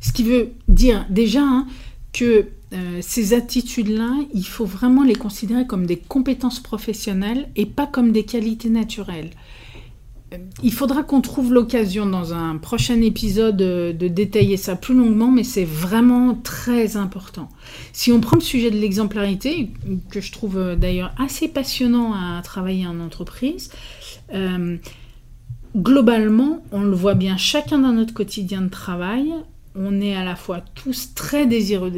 Ce 0.00 0.12
qui 0.12 0.24
veut 0.24 0.52
dire 0.68 1.06
déjà 1.10 1.42
hein, 1.42 1.66
que 2.12 2.46
euh, 2.72 2.98
ces 3.00 3.34
attitudes-là, 3.34 4.10
il 4.32 4.46
faut 4.46 4.64
vraiment 4.64 5.04
les 5.04 5.14
considérer 5.14 5.66
comme 5.66 5.86
des 5.86 5.98
compétences 5.98 6.60
professionnelles 6.60 7.48
et 7.54 7.66
pas 7.66 7.86
comme 7.86 8.12
des 8.12 8.24
qualités 8.24 8.70
naturelles. 8.70 9.30
Euh, 10.36 10.44
il 10.62 10.72
faudra 10.72 11.02
qu'on 11.02 11.20
trouve 11.20 11.52
l'occasion 11.52 12.06
dans 12.06 12.32
un 12.34 12.56
prochain 12.56 13.00
épisode 13.00 13.56
de, 13.56 13.94
de 13.98 14.08
détailler 14.08 14.56
ça 14.56 14.76
plus 14.76 14.94
longuement, 14.94 15.30
mais 15.30 15.44
c'est 15.44 15.64
vraiment 15.64 16.34
très 16.34 16.96
important. 16.96 17.48
Si 17.92 18.12
on 18.12 18.20
prend 18.20 18.36
le 18.36 18.42
sujet 18.42 18.70
de 18.70 18.78
l'exemplarité, 18.78 19.70
que 20.10 20.20
je 20.20 20.32
trouve 20.32 20.58
euh, 20.58 20.76
d'ailleurs 20.76 21.12
assez 21.18 21.48
passionnant 21.48 22.12
à 22.14 22.40
travailler 22.42 22.86
en 22.86 23.00
entreprise, 23.00 23.70
euh, 24.34 24.76
globalement, 25.76 26.62
on 26.72 26.82
le 26.82 26.94
voit 26.94 27.14
bien 27.14 27.36
chacun 27.36 27.78
dans 27.78 27.92
notre 27.92 28.14
quotidien 28.14 28.62
de 28.62 28.70
travail, 28.70 29.32
on 29.74 30.00
est 30.00 30.14
à 30.14 30.24
la 30.24 30.36
fois 30.36 30.62
tous 30.74 31.14
très 31.14 31.46
désireux 31.46 31.92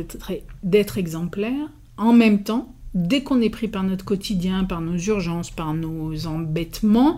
d'être 0.62 0.98
exemplaires, 0.98 1.70
en 1.96 2.12
même 2.12 2.42
temps, 2.42 2.74
dès 2.94 3.22
qu'on 3.22 3.40
est 3.40 3.50
pris 3.50 3.68
par 3.68 3.82
notre 3.82 4.04
quotidien, 4.04 4.64
par 4.64 4.80
nos 4.80 4.96
urgences, 4.96 5.50
par 5.50 5.74
nos 5.74 6.26
embêtements, 6.26 7.16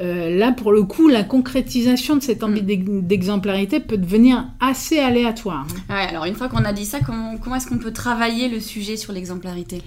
euh, 0.00 0.36
là 0.36 0.52
pour 0.52 0.72
le 0.72 0.82
coup, 0.82 1.08
la 1.08 1.24
concrétisation 1.24 2.16
de 2.16 2.22
cette 2.22 2.42
envie 2.42 2.62
mm. 2.62 3.06
d'exemplarité 3.06 3.80
peut 3.80 3.98
devenir 3.98 4.46
assez 4.60 4.98
aléatoire. 4.98 5.66
Ouais, 5.88 6.08
alors 6.08 6.24
une 6.24 6.34
fois 6.34 6.48
qu'on 6.48 6.64
a 6.64 6.72
dit 6.72 6.86
ça, 6.86 7.00
comment, 7.00 7.36
comment 7.38 7.56
est-ce 7.56 7.66
qu'on 7.66 7.78
peut 7.78 7.92
travailler 7.92 8.48
le 8.48 8.60
sujet 8.60 8.96
sur 8.96 9.12
l'exemplarité? 9.12 9.82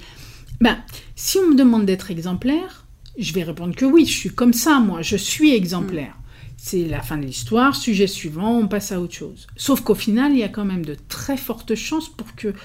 Ben, 0.62 0.78
Si 1.16 1.38
on 1.38 1.52
me 1.52 1.56
demande 1.56 1.86
d'être 1.86 2.12
exemplaire, 2.12 2.86
je 3.18 3.34
vais 3.34 3.44
répondre 3.44 3.76
que 3.76 3.86
oui, 3.86 4.06
je 4.06 4.18
suis 4.18 4.30
comme 4.30 4.54
ça, 4.54 4.80
moi, 4.80 5.02
je 5.02 5.16
suis 5.16 5.54
exemplaire. 5.54 6.16
C'est 6.68 6.88
la 6.88 7.04
fin 7.04 7.20
de 7.20 7.26
l'histoire, 7.28 7.76
sujet 7.76 8.08
suivant, 8.08 8.58
on 8.58 8.68
passe 8.68 8.92
à 8.92 9.00
autre 9.00 9.14
chose. 9.14 9.46
Sauf 9.56 9.82
qu'au 9.82 9.94
final, 9.94 10.32
il 10.32 10.40
y 10.40 10.44
a 10.44 10.50
quand 10.50 10.66
même 10.66 10.84
de 10.84 10.98
très 11.08 11.38
fortes 11.38 11.76
chances 11.76 12.10
pour 12.10 12.34
que 12.34 12.56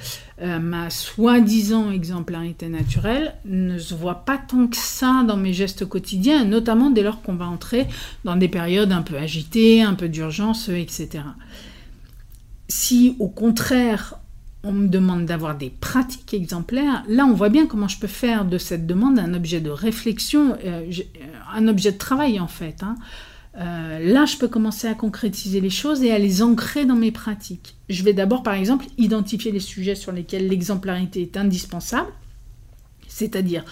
euh, 0.40 0.58
ma 0.58 0.88
soi-disant 0.88 1.90
exemplarité 1.90 2.68
naturelle 2.70 3.34
ne 3.44 3.76
se 3.76 3.92
voit 3.94 4.24
pas 4.24 4.38
tant 4.38 4.68
que 4.68 4.78
ça 4.78 5.22
dans 5.28 5.36
mes 5.36 5.52
gestes 5.52 5.84
quotidiens, 5.84 6.46
notamment 6.46 6.88
dès 6.88 7.02
lors 7.02 7.20
qu'on 7.20 7.34
va 7.34 7.44
entrer 7.44 7.88
dans 8.24 8.36
des 8.36 8.48
périodes 8.48 8.90
un 8.90 9.02
peu 9.02 9.18
agitées, 9.18 9.82
un 9.82 9.92
peu 9.92 10.08
d'urgence, 10.08 10.70
etc. 10.70 11.24
Si 12.68 13.16
au 13.18 13.28
contraire, 13.28 14.14
on 14.62 14.72
me 14.72 14.88
demande 14.88 15.26
d'avoir 15.26 15.58
des 15.58 15.68
pratiques 15.68 16.32
exemplaires, 16.32 17.04
là 17.06 17.26
on 17.26 17.34
voit 17.34 17.50
bien 17.50 17.66
comment 17.66 17.88
je 17.88 17.98
peux 17.98 18.06
faire 18.06 18.46
de 18.46 18.56
cette 18.56 18.86
demande 18.86 19.18
un 19.18 19.34
objet 19.34 19.60
de 19.60 19.68
réflexion, 19.68 20.56
euh, 20.64 20.90
un 21.52 21.68
objet 21.68 21.92
de 21.92 21.98
travail 21.98 22.40
en 22.40 22.48
fait. 22.48 22.82
Hein. 22.82 22.96
Euh, 23.56 23.98
là, 23.98 24.26
je 24.26 24.36
peux 24.36 24.48
commencer 24.48 24.86
à 24.86 24.94
concrétiser 24.94 25.60
les 25.60 25.70
choses 25.70 26.02
et 26.02 26.12
à 26.12 26.18
les 26.18 26.42
ancrer 26.42 26.84
dans 26.84 26.94
mes 26.94 27.10
pratiques. 27.10 27.76
Je 27.88 28.02
vais 28.04 28.12
d'abord, 28.12 28.42
par 28.42 28.54
exemple, 28.54 28.86
identifier 28.96 29.50
les 29.50 29.60
sujets 29.60 29.96
sur 29.96 30.12
lesquels 30.12 30.48
l'exemplarité 30.48 31.22
est 31.22 31.36
indispensable, 31.36 32.10
c'est-à-dire 33.08 33.64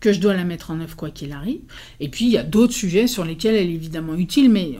que 0.00 0.12
je 0.12 0.20
dois 0.20 0.34
la 0.34 0.44
mettre 0.44 0.70
en 0.70 0.80
œuvre 0.80 0.96
quoi 0.96 1.10
qu'il 1.10 1.32
arrive. 1.32 1.60
Et 2.00 2.08
puis, 2.08 2.26
il 2.26 2.32
y 2.32 2.38
a 2.38 2.42
d'autres 2.42 2.74
sujets 2.74 3.06
sur 3.06 3.24
lesquels 3.24 3.54
elle 3.54 3.70
est 3.70 3.74
évidemment 3.74 4.14
utile, 4.14 4.50
mais 4.50 4.78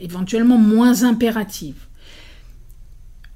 éventuellement 0.00 0.58
moins 0.58 1.04
impérative. 1.04 1.86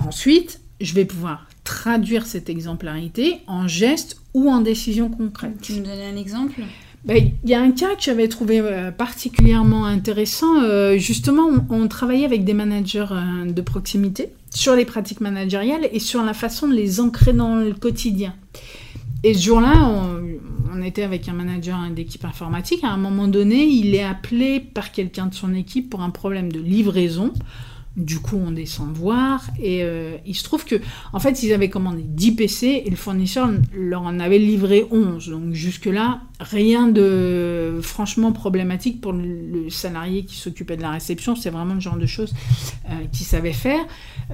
Ensuite, 0.01 0.61
je 0.81 0.93
vais 0.93 1.05
pouvoir 1.05 1.49
traduire 1.65 2.27
cette 2.27 2.49
exemplarité 2.51 3.39
en 3.47 3.67
gestes 3.67 4.21
ou 4.35 4.51
en 4.51 4.61
décisions 4.61 5.09
concrètes. 5.11 5.61
Tu 5.63 5.75
me 5.75 5.85
donnes 5.85 6.01
un 6.01 6.17
exemple? 6.17 6.61
Il 7.09 7.33
y 7.45 7.55
a 7.55 7.61
un 7.61 7.71
cas 7.71 7.95
que 7.95 8.03
j'avais 8.03 8.29
trouvé 8.29 8.61
euh, 8.61 8.91
particulièrement 8.91 9.87
intéressant. 9.87 10.63
Euh, 10.63 10.99
justement, 10.99 11.49
on, 11.71 11.87
travaillait 11.87 12.25
avec 12.25 12.45
des 12.45 12.55
managers 12.55 13.07
euh, 13.11 13.51
de 13.51 13.61
proximité 13.61 14.31
sur 14.53 14.75
les 14.75 14.85
pratiques 14.85 15.21
managériales 15.21 15.89
et 15.93 16.01
sur 16.01 16.23
la 16.25 16.35
façon 16.35 16.67
de 16.67 16.75
les 16.75 17.01
ancrer 17.01 17.33
dans 17.33 17.57
le 17.57 17.73
quotidien. 17.75 18.35
Et 19.23 19.35
ce 19.35 19.45
jour-là, 19.45 19.89
on, 20.73 20.83
était 20.83 21.03
avec 21.03 21.29
un 21.29 21.33
manager 21.33 21.79
d'équipe 21.91 22.25
informatique. 22.25 22.85
À 22.85 22.91
un 22.91 22.97
moment 22.97 23.27
donné, 23.27 23.65
il 23.65 23.95
est 23.95 24.05
appelé 24.05 24.61
par 24.61 24.93
quelqu'un 24.93 25.27
de 25.27 25.35
son 25.35 25.55
équipe 25.55 25.91
pour 25.91 26.03
un 26.03 26.11
problème 26.11 26.53
de 26.53 26.61
livraison. 26.61 27.33
Du 27.97 28.19
coup, 28.19 28.37
on 28.37 28.51
descend 28.51 28.93
voir 28.93 29.43
et 29.59 29.83
euh, 29.83 30.17
il 30.27 30.35
se 30.35 30.45
trouve 30.45 30.67
que, 30.67 30.77
en 31.15 31.19
fait, 31.19 31.43
ils 31.43 31.53
avaient 31.55 31.71
commandé 31.71 32.03
10 32.05 32.33
PC 32.33 32.83
et 32.85 32.91
le 32.91 32.97
fournisseur 32.97 33.49
leur 33.75 34.03
en 34.03 34.21
avait 34.21 34.39
livré 34.39 34.87
11. 34.91 35.31
Donc 35.31 35.55
jusque-là, 35.55 36.21
rien 36.39 36.89
de 36.89 37.81
franchement 37.83 38.33
problématique 38.33 39.01
pour 39.01 39.13
le 39.15 39.71
salarié 39.71 40.25
qui 40.25 40.37
s'occupait 40.37 40.77
de 40.77 40.83
la 40.83 40.91
réception. 40.91 41.37
C'est 41.37 41.51
vraiment 41.51 41.75
le 41.75 41.81
genre 41.81 41.97
de 41.97 42.07
choses 42.07 42.35
euh, 42.91 43.07
qu'il 43.13 43.25
savait 43.25 43.55
faire. 43.55 43.85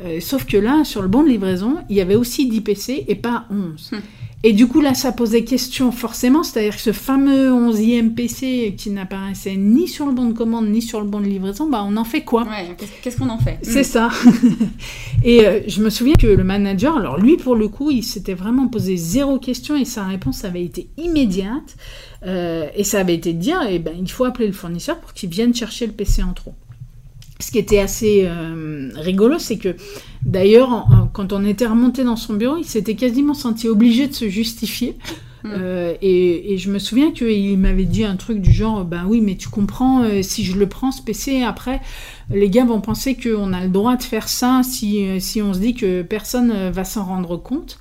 Euh, 0.05 0.18
sauf 0.20 0.44
que 0.44 0.57
là, 0.57 0.83
sur 0.85 1.03
le 1.03 1.09
bon 1.09 1.22
de 1.22 1.29
livraison, 1.29 1.79
il 1.88 1.96
y 1.96 2.01
avait 2.01 2.16
aussi 2.16 2.48
10 2.48 2.61
PC 2.62 3.05
et 3.07 3.14
pas 3.14 3.46
11. 3.51 3.92
Et 4.44 4.52
du 4.52 4.66
coup, 4.66 4.81
là, 4.81 4.94
ça 4.94 5.12
posait 5.12 5.44
question 5.44 5.92
forcément, 5.92 6.42
c'est-à-dire 6.42 6.74
que 6.74 6.83
ce 6.83 6.92
fameux 6.92 7.50
11e 7.52 8.12
PC 8.14 8.74
qui 8.76 8.90
n'apparaissait 8.90 9.55
ni 9.55 9.87
sur 9.87 10.07
le 10.07 10.12
bon 10.12 10.26
de 10.26 10.33
commande 10.33 10.68
ni 10.68 10.83
sur 10.83 11.00
le 11.00 11.07
bon 11.07 11.20
de 11.20 11.26
livraison, 11.26 11.68
bah, 11.68 11.85
on 11.87 11.96
en 11.96 12.05
fait 12.05 12.22
quoi? 12.22 12.42
Ouais, 12.42 12.76
qu'est-ce 13.02 13.16
qu'on 13.16 13.28
en 13.28 13.38
fait? 13.38 13.59
C'est 13.62 13.85
ça. 13.85 14.11
et 15.24 15.46
euh, 15.46 15.61
je 15.68 15.81
me 15.81 15.90
souviens 15.90 16.14
que 16.14 16.26
le 16.26 16.42
manager, 16.42 16.96
alors 16.96 17.18
lui, 17.18 17.37
pour 17.37 17.55
le 17.55 17.68
coup, 17.68 17.92
il 17.92 18.02
s'était 18.02 18.35
vraiment 18.35 18.66
posé 18.66 18.96
zéro 18.96 19.38
question 19.38 19.76
et 19.76 19.85
sa 19.85 20.05
réponse 20.05 20.44
avait 20.44 20.64
été 20.64 20.88
immédiate. 20.96 21.76
Euh, 22.24 22.66
et 22.74 22.83
ça 22.83 22.98
avait 22.98 23.14
été 23.14 23.33
de 23.33 23.38
dire, 23.38 23.61
eh 23.68 23.78
ben, 23.78 23.94
il 23.98 24.11
faut 24.11 24.24
appeler 24.24 24.48
le 24.48 24.52
fournisseur 24.52 24.98
pour 24.98 25.12
qu'il 25.12 25.31
vienne 25.31 25.55
chercher 25.55 25.87
le 25.87 25.92
PC 25.92 26.22
en 26.22 26.33
trop 26.33 26.55
ce 27.42 27.50
qui 27.50 27.59
était 27.59 27.81
assez 27.81 28.24
euh, 28.24 28.90
rigolo, 28.94 29.38
c'est 29.38 29.59
que 29.59 29.76
d'ailleurs, 30.24 30.87
quand 31.12 31.33
on 31.33 31.44
était 31.44 31.66
remonté 31.66 32.05
dans 32.05 32.16
son 32.16 32.35
bureau, 32.35 32.57
il 32.57 32.64
s'était 32.64 32.94
quasiment 32.94 33.35
senti 33.35 33.68
obligé 33.68 34.07
de 34.07 34.14
se 34.14 34.28
justifier. 34.28 34.96
Hmm. 35.42 35.50
Euh, 35.52 35.94
et, 36.00 36.57
je 36.57 36.70
me 36.70 36.78
souviens 36.78 37.11
qu'il 37.11 37.59
m'avait 37.59 37.85
dit 37.85 38.05
un 38.05 38.14
truc 38.14 38.40
du 38.40 38.52
genre, 38.52 38.85
ben 38.85 39.07
oui, 39.09 39.20
mais 39.20 39.35
tu 39.35 39.48
comprends, 39.48 40.05
euh, 40.05 40.22
si 40.22 40.44
je 40.44 40.57
le 40.57 40.68
prends 40.68 40.92
ce 40.92 41.02
PC, 41.02 41.42
après, 41.42 41.81
les 42.31 42.48
gars 42.48 42.64
vont 42.64 42.81
penser 42.81 43.16
qu'on 43.16 43.52
a 43.52 43.61
le 43.61 43.70
droit 43.70 43.96
de 43.96 44.05
faire 44.05 44.28
ça 44.28 44.61
si, 44.62 45.20
si 45.20 45.42
on 45.42 45.52
se 45.52 45.59
dit 45.59 45.74
que 45.74 46.02
personne 46.02 46.70
va 46.70 46.85
s'en 46.85 47.05
rendre 47.05 47.37
compte. 47.37 47.81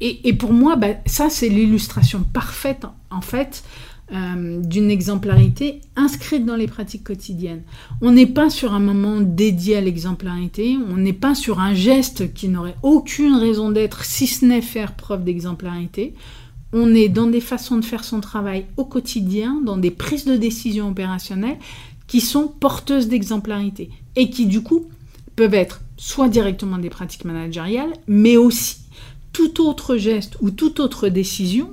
Et, 0.00 0.32
pour 0.34 0.52
moi, 0.52 0.76
ben, 0.76 0.96
ça, 1.06 1.30
c'est 1.30 1.48
l'illustration 1.48 2.22
parfaite, 2.32 2.84
en 3.10 3.22
fait, 3.22 3.64
euh, 4.12 4.60
d'une 4.62 4.88
exemplarité 4.88 5.80
inscrite 5.96 6.46
dans 6.46 6.54
les 6.54 6.68
pratiques 6.68 7.02
quotidiennes. 7.02 7.62
On 8.00 8.12
n'est 8.12 8.26
pas 8.26 8.50
sur 8.50 8.72
un 8.72 8.78
moment 8.78 9.20
dédié 9.20 9.76
à 9.76 9.80
l'exemplarité, 9.80 10.76
on 10.88 10.96
n'est 10.96 11.12
pas 11.12 11.34
sur 11.34 11.58
un 11.58 11.74
geste 11.74 12.32
qui 12.32 12.48
n'aurait 12.48 12.76
aucune 12.84 13.34
raison 13.34 13.72
d'être 13.72 14.04
si 14.04 14.28
ce 14.28 14.44
n'est 14.44 14.62
faire 14.62 14.94
preuve 14.94 15.24
d'exemplarité. 15.24 16.14
On 16.72 16.94
est 16.94 17.08
dans 17.08 17.26
des 17.26 17.40
façons 17.40 17.78
de 17.78 17.84
faire 17.84 18.04
son 18.04 18.20
travail 18.20 18.66
au 18.76 18.84
quotidien, 18.84 19.60
dans 19.64 19.76
des 19.76 19.90
prises 19.90 20.24
de 20.24 20.36
décision 20.36 20.88
opérationnelles 20.88 21.58
qui 22.06 22.20
sont 22.20 22.46
porteuses 22.46 23.08
d'exemplarité 23.08 23.90
et 24.14 24.30
qui 24.30 24.46
du 24.46 24.62
coup 24.62 24.86
peuvent 25.34 25.54
être 25.54 25.80
soit 25.96 26.28
directement 26.28 26.78
des 26.78 26.90
pratiques 26.90 27.24
managériales, 27.24 27.92
mais 28.06 28.36
aussi 28.36 28.76
tout 29.32 29.66
autre 29.66 29.96
geste 29.96 30.36
ou 30.40 30.52
toute 30.52 30.78
autre 30.78 31.08
décision 31.08 31.70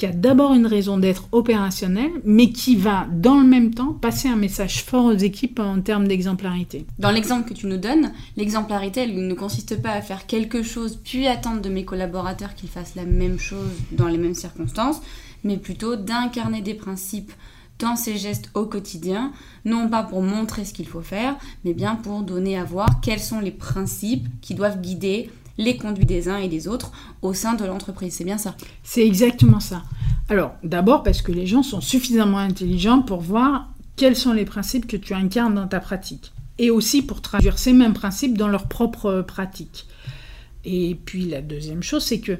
qui 0.00 0.06
a 0.06 0.12
d'abord 0.12 0.54
une 0.54 0.66
raison 0.66 0.96
d'être 0.96 1.28
opérationnelle, 1.30 2.10
mais 2.24 2.48
qui 2.52 2.74
va 2.74 3.06
dans 3.12 3.38
le 3.38 3.46
même 3.46 3.74
temps 3.74 3.92
passer 3.92 4.28
un 4.28 4.36
message 4.36 4.82
fort 4.82 5.04
aux 5.04 5.16
équipes 5.16 5.60
en 5.60 5.82
termes 5.82 6.08
d'exemplarité. 6.08 6.86
Dans 6.98 7.10
l'exemple 7.10 7.46
que 7.46 7.52
tu 7.52 7.66
nous 7.66 7.76
donnes, 7.76 8.10
l'exemplarité, 8.38 9.02
elle 9.02 9.28
ne 9.28 9.34
consiste 9.34 9.82
pas 9.82 9.90
à 9.90 10.00
faire 10.00 10.26
quelque 10.26 10.62
chose 10.62 10.98
puis 11.04 11.26
attendre 11.26 11.60
de 11.60 11.68
mes 11.68 11.84
collaborateurs 11.84 12.54
qu'ils 12.54 12.70
fassent 12.70 12.94
la 12.94 13.04
même 13.04 13.38
chose 13.38 13.72
dans 13.92 14.08
les 14.08 14.16
mêmes 14.16 14.34
circonstances, 14.34 15.02
mais 15.44 15.58
plutôt 15.58 15.96
d'incarner 15.96 16.62
des 16.62 16.74
principes 16.74 17.32
dans 17.78 17.96
ces 17.96 18.16
gestes 18.16 18.48
au 18.54 18.64
quotidien, 18.64 19.32
non 19.66 19.90
pas 19.90 20.02
pour 20.02 20.22
montrer 20.22 20.64
ce 20.64 20.72
qu'il 20.72 20.86
faut 20.86 21.02
faire, 21.02 21.36
mais 21.66 21.74
bien 21.74 21.96
pour 21.96 22.22
donner 22.22 22.56
à 22.56 22.64
voir 22.64 22.88
quels 23.02 23.20
sont 23.20 23.40
les 23.40 23.50
principes 23.50 24.28
qui 24.40 24.54
doivent 24.54 24.80
guider 24.80 25.30
les 25.60 25.76
conduits 25.76 26.06
des 26.06 26.28
uns 26.28 26.38
et 26.38 26.48
des 26.48 26.66
autres 26.66 26.90
au 27.22 27.34
sein 27.34 27.54
de 27.54 27.64
l'entreprise. 27.64 28.14
C'est 28.14 28.24
bien 28.24 28.38
ça 28.38 28.56
C'est 28.82 29.06
exactement 29.06 29.60
ça. 29.60 29.82
Alors, 30.28 30.54
d'abord 30.64 31.02
parce 31.02 31.22
que 31.22 31.32
les 31.32 31.46
gens 31.46 31.62
sont 31.62 31.80
suffisamment 31.80 32.38
intelligents 32.38 33.02
pour 33.02 33.20
voir 33.20 33.68
quels 33.96 34.16
sont 34.16 34.32
les 34.32 34.44
principes 34.44 34.86
que 34.86 34.96
tu 34.96 35.12
incarnes 35.12 35.54
dans 35.54 35.68
ta 35.68 35.80
pratique. 35.80 36.32
Et 36.58 36.70
aussi 36.70 37.02
pour 37.02 37.20
traduire 37.20 37.58
ces 37.58 37.72
mêmes 37.72 37.94
principes 37.94 38.36
dans 38.36 38.48
leur 38.48 38.66
propre 38.66 39.22
pratique. 39.26 39.86
Et 40.64 40.98
puis 41.04 41.26
la 41.26 41.42
deuxième 41.42 41.82
chose, 41.82 42.04
c'est 42.04 42.20
que 42.20 42.32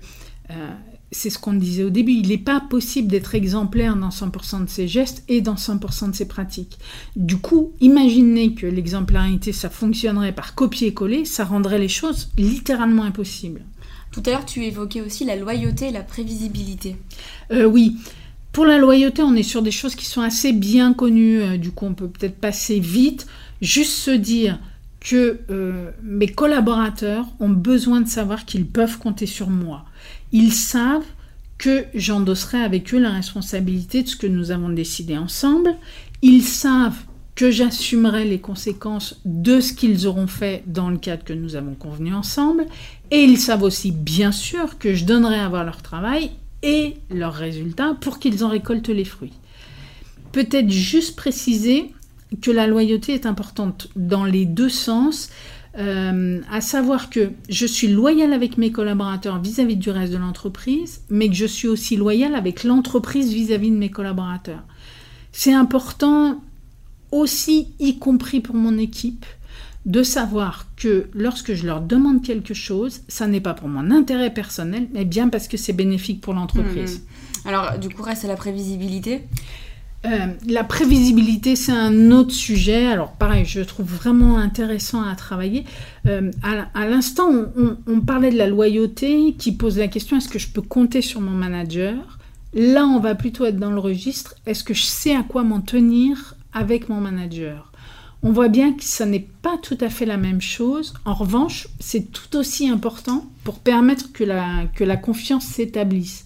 euh, 0.51 0.71
c'est 1.13 1.31
ce 1.31 1.39
qu'on 1.39 1.55
disait 1.55 1.85
au 1.85 1.91
début, 1.91 2.13
il 2.13 2.29
n'est 2.29 2.39
pas 2.39 2.61
possible 2.61 3.09
d'être 3.09 3.35
exemplaire 3.35 3.97
dans 3.97 4.11
100% 4.11 4.65
de 4.65 4.71
ses 4.71 4.87
gestes 4.87 5.25
et 5.29 5.41
dans 5.41 5.55
100% 5.55 6.11
de 6.11 6.15
ses 6.15 6.29
pratiques. 6.29 6.79
Du 7.17 7.37
coup, 7.37 7.73
imaginez 7.81 8.55
que 8.55 8.67
l'exemplarité, 8.67 9.53
ça 9.53 9.71
fonctionnerait 9.71 10.35
par 10.35 10.55
copier-coller, 10.55 11.25
ça 11.25 11.45
rendrait 11.45 11.79
les 11.79 11.89
choses 11.89 12.31
littéralement 12.39 13.03
impossibles. 13.03 13.63
Tout 14.13 14.23
à 14.27 14.31
l'heure, 14.31 14.47
tu 14.47 14.65
évoquais 14.65 15.01
aussi 15.01 15.25
la 15.25 15.37
loyauté 15.37 15.89
et 15.89 15.93
la 15.93 16.03
prévisibilité. 16.03 16.97
Euh, 17.53 17.65
oui. 17.65 17.97
Pour 18.53 18.65
la 18.65 18.79
loyauté, 18.79 19.23
on 19.23 19.35
est 19.35 19.45
sur 19.45 19.63
des 19.63 19.71
choses 19.71 19.95
qui 19.95 20.07
sont 20.07 20.23
assez 20.23 20.53
bien 20.53 20.93
connues, 20.93 21.41
euh, 21.41 21.57
du 21.57 21.71
coup 21.71 21.87
on 21.87 21.95
peut 21.95 22.09
peut-être 22.09 22.37
passer 22.37 22.81
vite, 22.81 23.29
juste 23.63 23.93
se 23.93 24.11
dire 24.11 24.59
que 24.99 25.41
euh, 25.51 25.91
mes 26.03 26.27
collaborateurs 26.27 27.27
ont 27.39 27.49
besoin 27.49 28.01
de 28.01 28.09
savoir 28.09 28.45
qu'ils 28.45 28.67
peuvent 28.67 28.99
compter 28.99 29.27
sur 29.27 29.49
moi. 29.49 29.85
Ils 30.33 30.53
savent 30.53 31.07
que 31.59 31.85
j'endosserai 31.95 32.63
avec 32.63 32.95
eux 32.95 32.99
la 32.99 33.11
responsabilité 33.11 34.03
de 34.03 34.09
ce 34.09 34.17
que 34.17 34.27
nous 34.27 34.51
avons 34.51 34.71
décidé 34.71 35.19
ensemble. 35.19 35.75
Ils 36.23 36.43
savent 36.43 37.03
que 37.35 37.51
j'assumerai 37.51 38.25
les 38.25 38.39
conséquences 38.39 39.21
de 39.25 39.61
ce 39.61 39.73
qu'ils 39.73 40.07
auront 40.07 40.27
fait 40.27 40.63
dans 40.67 40.91
le 40.91 40.99
cadre 40.99 41.25
que 41.25 41.33
nous 41.33 41.57
avons 41.57 41.75
convenu 41.75 42.15
ensemble. 42.15 42.67
Et 43.11 43.23
ils 43.23 43.39
savent 43.39 43.63
aussi, 43.63 43.93
bien 43.93 44.33
sûr, 44.33 44.79
que 44.79 44.95
je 44.95 45.05
donnerai 45.05 45.39
à 45.39 45.49
voir 45.49 45.65
leur 45.65 45.83
travail 45.83 46.31
et 46.63 46.97
leurs 47.11 47.35
résultats 47.35 47.97
pour 48.01 48.19
qu'ils 48.19 48.45
en 48.45 48.49
récoltent 48.49 48.89
les 48.89 49.05
fruits. 49.05 49.33
Peut-être 50.33 50.71
juste 50.71 51.17
préciser 51.17 51.93
que 52.41 52.51
la 52.51 52.67
loyauté 52.67 53.15
est 53.15 53.27
importante 53.27 53.89
dans 53.97 54.25
les 54.25 54.45
deux 54.45 54.69
sens, 54.69 55.31
euh, 55.79 56.41
à 56.51 56.61
savoir 56.61 57.11
que 57.11 57.31
je 57.49 57.67
suis 57.67 57.89
loyale 57.89 58.33
avec 58.33 58.59
mes 58.59 58.73
collaborateurs 58.73 59.41
vis-à-vis 59.41 59.77
du 59.77 59.91
reste 59.91 60.13
de 60.13 60.19
l'entreprise, 60.19 61.03
mais 61.11 61.29
que 61.29 61.35
je 61.35 61.47
suis 61.47 61.69
aussi 61.69 61.97
loyale 61.97 62.35
avec 62.35 62.65
l'entreprise 62.65 63.33
vis-à-vis 63.33 63.71
de 63.71 63.77
mes 63.77 63.91
collaborateurs. 63.91 64.65
C'est 65.33 65.53
important 65.53 66.43
aussi, 67.13 67.69
y 67.79 67.99
compris 67.99 68.41
pour 68.41 68.57
mon 68.57 68.79
équipe, 68.79 69.27
de 69.87 70.03
savoir 70.03 70.67
que 70.77 71.09
lorsque 71.15 71.55
je 71.55 71.67
leur 71.67 71.81
demande 71.81 72.23
quelque 72.23 72.53
chose, 72.53 73.01
ça 73.09 73.27
n'est 73.27 73.41
pas 73.41 73.55
pour 73.55 73.69
mon 73.69 73.91
intérêt 73.91 74.33
personnel, 74.33 74.89
mais 74.93 75.05
bien 75.05 75.29
parce 75.29 75.49
que 75.49 75.57
c'est 75.57 75.73
bénéfique 75.73 76.21
pour 76.21 76.35
l'entreprise. 76.35 77.03
Hmm. 77.45 77.49
Alors, 77.49 77.79
du 77.79 77.89
coup, 77.89 78.03
reste 78.03 78.25
la 78.25 78.37
prévisibilité? 78.37 79.23
Euh, 80.07 80.29
la 80.49 80.65
prévisibilité, 80.65 81.57
c'est 81.57 81.73
un 81.73 82.11
autre 82.11 82.33
sujet. 82.33 82.87
Alors, 82.87 83.13
pareil, 83.13 83.45
je 83.45 83.61
trouve 83.61 83.87
vraiment 83.87 84.39
intéressant 84.39 85.03
à 85.03 85.15
travailler. 85.15 85.65
Euh, 86.07 86.31
à, 86.43 86.87
l'instant, 86.89 87.29
on, 87.87 88.01
parlait 88.01 88.31
de 88.31 88.39
la 88.39 88.47
loyauté 88.47 89.35
qui 89.39 89.53
pose 89.53 89.79
la 89.79 89.89
question 89.89 90.17
est-ce 90.17 90.29
que 90.29 90.39
je 90.39 90.49
peux 90.49 90.63
compter 90.63 91.03
sur 91.03 91.21
mon 91.21 91.33
manager? 91.33 92.19
Là, 92.55 92.87
on 92.87 92.99
va 92.99 93.15
plutôt 93.15 93.45
être 93.45 93.59
dans 93.59 93.71
le 93.71 93.79
registre 93.79 94.35
est-ce 94.47 94.65
que 94.65 94.75
je 94.75 94.85
sais 94.85 95.15
à 95.15 95.23
quoi 95.23 95.43
m'en 95.43 95.61
tenir 95.61 96.35
avec 96.53 96.89
mon 96.89 97.01
manager? 97.01 97.71
On 98.23 98.33
voit 98.33 98.49
bien 98.49 98.73
que 98.73 98.85
ça 98.85 99.07
n'est 99.07 99.29
pas 99.43 99.57
tout 99.63 99.79
à 99.81 99.89
fait 99.89 100.05
la 100.07 100.17
même 100.17 100.41
chose. 100.41 100.95
En 101.05 101.15
revanche, 101.15 101.69
c'est 101.79 102.11
tout 102.11 102.37
aussi 102.37 102.69
important 102.69 103.27
pour 103.45 103.59
permettre 103.59 104.13
que 104.13 104.25
la, 104.25 104.65
que 104.75 104.85
la 104.85 104.97
confiance 104.97 105.45
s'établisse. 105.45 106.25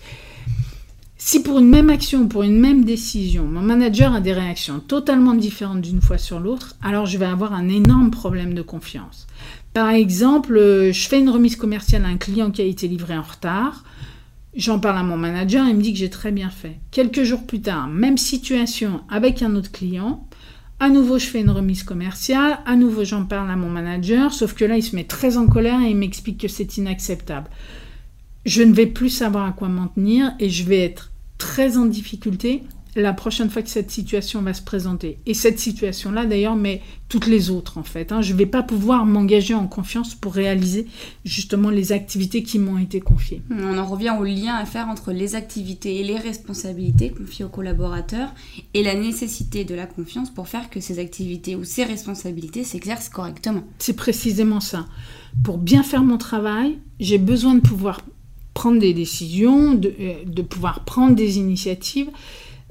Si 1.26 1.42
pour 1.42 1.58
une 1.58 1.70
même 1.70 1.88
action, 1.88 2.28
pour 2.28 2.42
une 2.42 2.60
même 2.60 2.84
décision, 2.84 3.46
mon 3.46 3.62
manager 3.62 4.12
a 4.12 4.20
des 4.20 4.34
réactions 4.34 4.78
totalement 4.78 5.32
différentes 5.32 5.80
d'une 5.80 6.02
fois 6.02 6.18
sur 6.18 6.38
l'autre, 6.38 6.76
alors 6.82 7.06
je 7.06 7.16
vais 7.16 7.24
avoir 7.24 7.54
un 7.54 7.66
énorme 7.70 8.10
problème 8.10 8.52
de 8.52 8.60
confiance. 8.60 9.26
Par 9.72 9.88
exemple, 9.88 10.58
je 10.58 11.08
fais 11.08 11.20
une 11.20 11.30
remise 11.30 11.56
commerciale 11.56 12.04
à 12.04 12.08
un 12.08 12.18
client 12.18 12.50
qui 12.50 12.60
a 12.60 12.66
été 12.66 12.88
livré 12.88 13.16
en 13.16 13.22
retard. 13.22 13.84
J'en 14.54 14.78
parle 14.78 14.98
à 14.98 15.02
mon 15.02 15.16
manager, 15.16 15.66
il 15.66 15.76
me 15.76 15.80
dit 15.80 15.94
que 15.94 15.98
j'ai 15.98 16.10
très 16.10 16.30
bien 16.30 16.50
fait. 16.50 16.76
Quelques 16.90 17.22
jours 17.22 17.46
plus 17.46 17.62
tard, 17.62 17.88
même 17.88 18.18
situation 18.18 19.00
avec 19.08 19.42
un 19.42 19.56
autre 19.56 19.72
client. 19.72 20.28
À 20.78 20.90
nouveau, 20.90 21.18
je 21.18 21.24
fais 21.24 21.40
une 21.40 21.50
remise 21.50 21.84
commerciale. 21.84 22.58
À 22.66 22.76
nouveau, 22.76 23.02
j'en 23.02 23.24
parle 23.24 23.50
à 23.50 23.56
mon 23.56 23.70
manager. 23.70 24.34
Sauf 24.34 24.52
que 24.52 24.66
là, 24.66 24.76
il 24.76 24.82
se 24.82 24.94
met 24.94 25.04
très 25.04 25.38
en 25.38 25.46
colère 25.46 25.80
et 25.80 25.88
il 25.88 25.96
m'explique 25.96 26.42
que 26.42 26.48
c'est 26.48 26.76
inacceptable. 26.76 27.48
Je 28.44 28.62
ne 28.62 28.74
vais 28.74 28.84
plus 28.84 29.08
savoir 29.08 29.46
à 29.46 29.52
quoi 29.52 29.68
m'en 29.68 29.86
tenir 29.86 30.34
et 30.38 30.50
je 30.50 30.64
vais 30.64 30.84
être 30.84 31.12
très 31.44 31.76
en 31.76 31.84
difficulté 31.84 32.62
la 32.96 33.12
prochaine 33.12 33.50
fois 33.50 33.60
que 33.60 33.68
cette 33.68 33.90
situation 33.90 34.40
va 34.40 34.54
se 34.54 34.62
présenter. 34.62 35.18
Et 35.26 35.34
cette 35.34 35.58
situation-là, 35.58 36.24
d'ailleurs, 36.24 36.56
mais 36.56 36.80
toutes 37.10 37.26
les 37.26 37.50
autres, 37.50 37.76
en 37.76 37.82
fait. 37.82 38.12
Hein. 38.12 38.22
Je 38.22 38.32
ne 38.32 38.38
vais 38.38 38.46
pas 38.46 38.62
pouvoir 38.62 39.04
m'engager 39.04 39.52
en 39.52 39.66
confiance 39.66 40.14
pour 40.14 40.32
réaliser 40.32 40.86
justement 41.24 41.68
les 41.68 41.92
activités 41.92 42.42
qui 42.42 42.58
m'ont 42.58 42.78
été 42.78 43.00
confiées. 43.00 43.42
On 43.50 43.76
en 43.76 43.84
revient 43.84 44.14
au 44.18 44.24
lien 44.24 44.54
à 44.54 44.64
faire 44.64 44.88
entre 44.88 45.12
les 45.12 45.34
activités 45.34 46.00
et 46.00 46.04
les 46.04 46.16
responsabilités 46.16 47.10
confiées 47.10 47.44
aux 47.44 47.50
collaborateurs 47.50 48.32
et 48.72 48.82
la 48.82 48.94
nécessité 48.94 49.64
de 49.64 49.74
la 49.74 49.86
confiance 49.86 50.30
pour 50.30 50.48
faire 50.48 50.70
que 50.70 50.80
ces 50.80 50.98
activités 50.98 51.56
ou 51.56 51.64
ces 51.64 51.84
responsabilités 51.84 52.64
s'exercent 52.64 53.10
correctement. 53.10 53.64
C'est 53.80 53.96
précisément 53.96 54.60
ça. 54.60 54.86
Pour 55.42 55.58
bien 55.58 55.82
faire 55.82 56.04
mon 56.04 56.16
travail, 56.16 56.78
j'ai 57.00 57.18
besoin 57.18 57.56
de 57.56 57.60
pouvoir 57.60 58.00
prendre 58.54 58.78
des 58.78 58.94
décisions, 58.94 59.74
de, 59.74 59.92
euh, 60.00 60.14
de 60.24 60.42
pouvoir 60.42 60.84
prendre 60.84 61.14
des 61.14 61.38
initiatives 61.38 62.08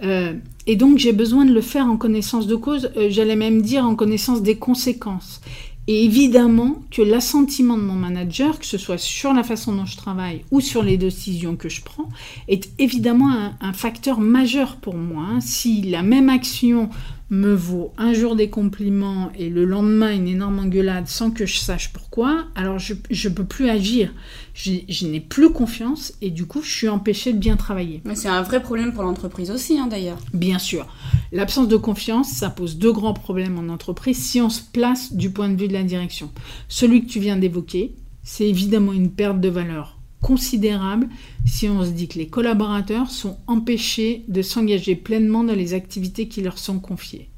euh, 0.02 0.34
et 0.66 0.76
donc 0.76 0.98
j'ai 0.98 1.14
besoin 1.14 1.46
de 1.46 1.54
le 1.54 1.62
faire 1.62 1.86
en 1.86 1.98
connaissance 1.98 2.48
de 2.48 2.56
cause, 2.56 2.92
euh, 2.98 3.08
j'allais 3.10 3.36
même 3.36 3.62
dire 3.62 3.86
en 3.86 3.96
connaissance 3.96 4.42
des 4.42 4.56
conséquences. 4.56 5.42
Et 5.88 6.06
évidemment 6.06 6.78
que 6.92 7.02
l'assentiment 7.02 7.78
de 7.78 7.82
mon 7.82 7.94
manager, 7.94 8.58
que 8.58 8.66
ce 8.66 8.78
soit 8.78 8.98
sur 8.98 9.34
la 9.34 9.44
façon 9.44 9.74
dont 9.74 9.86
je 9.86 9.98
travaille 9.98 10.46
ou 10.50 10.62
sur 10.62 10.82
les 10.82 10.96
décisions 10.96 11.58
que 11.58 11.68
je 11.68 11.82
prends, 11.82 12.08
est 12.48 12.70
évidemment 12.80 13.52
un, 13.60 13.74
facteur 13.74 14.22
majeur 14.22 14.78
pour 14.78 14.96
moi. 14.96 15.26
Hein. 15.30 15.42
Si 15.42 15.82
la 15.82 16.02
même 16.02 16.30
action 16.30 16.90
me 17.34 17.54
vaut 17.54 17.92
un 17.98 18.14
jour 18.14 18.36
des 18.36 18.50
compliments 18.50 19.32
et 19.36 19.50
le 19.50 19.66
lendemain 19.66 20.14
une 20.14 20.28
énorme 20.28 20.60
engueulade 20.60 21.08
sans 21.08 21.32
que 21.32 21.46
je 21.46 21.58
sache 21.58 21.92
pourquoi, 21.92 22.46
alors 22.56 22.78
je 22.78 22.94
ne 22.94 23.34
peux 23.34 23.44
plus 23.44 23.70
agir. 23.70 24.14
Je, 24.54 25.08
n'ai 25.08 25.20
plus 25.20 25.52
confiance 25.52 26.14
et 26.22 26.30
du 26.30 26.46
coup 26.46 26.62
je 26.62 26.72
suis 26.72 26.88
empêchée 26.88 27.34
de 27.34 27.40
bien 27.40 27.56
travailler. 27.56 28.02
Mais 28.06 28.16
c'est 28.16 28.28
un 28.28 28.44
vrai 28.44 28.62
problème 28.62 28.94
pour 28.94 29.04
l'entreprise 29.04 29.50
aussi 29.50 29.80
hein, 29.80 29.88
d'ailleurs. 29.88 30.20
Bien 30.34 30.60
sûr. 30.60 30.86
L'absence 31.32 31.68
de 31.68 31.76
confiance, 31.76 32.30
ça 32.30 32.52
pose 32.52 32.78
deux 32.78 32.94
grands 32.94 33.16
problèmes 33.16 33.58
en 33.58 33.74
entreprise 33.74 34.18
si 34.18 34.40
on 34.40 34.50
se 34.50 34.62
place 34.62 35.14
du 35.14 35.32
point 35.32 35.50
de 35.50 35.60
vue 35.60 35.68
de 35.68 35.74
la 35.74 35.84
direction. 35.84 36.30
Celui 36.68 37.04
que 37.04 37.10
tu 37.10 37.20
viens 37.20 37.38
d'évoquer, 37.38 37.96
c'est 38.22 38.48
évidemment 38.48 38.94
une 38.94 39.12
perte 39.12 39.42
de 39.42 39.50
valeur 39.50 39.98
considérable 40.24 41.08
si 41.46 41.70
on 41.70 41.86
se 41.86 41.92
dit 41.92 42.08
que 42.08 42.18
les 42.18 42.28
collaborateurs 42.28 43.12
sont 43.12 43.38
empêchés 43.46 44.26
de 44.30 44.42
s'engager 44.42 44.96
pleinement 44.96 45.44
dans 45.44 45.54
les 45.54 45.76
activités 45.76 46.28
qui 46.28 46.42
leur 46.42 46.58
sont 46.58 46.80
confiées. 46.80 47.30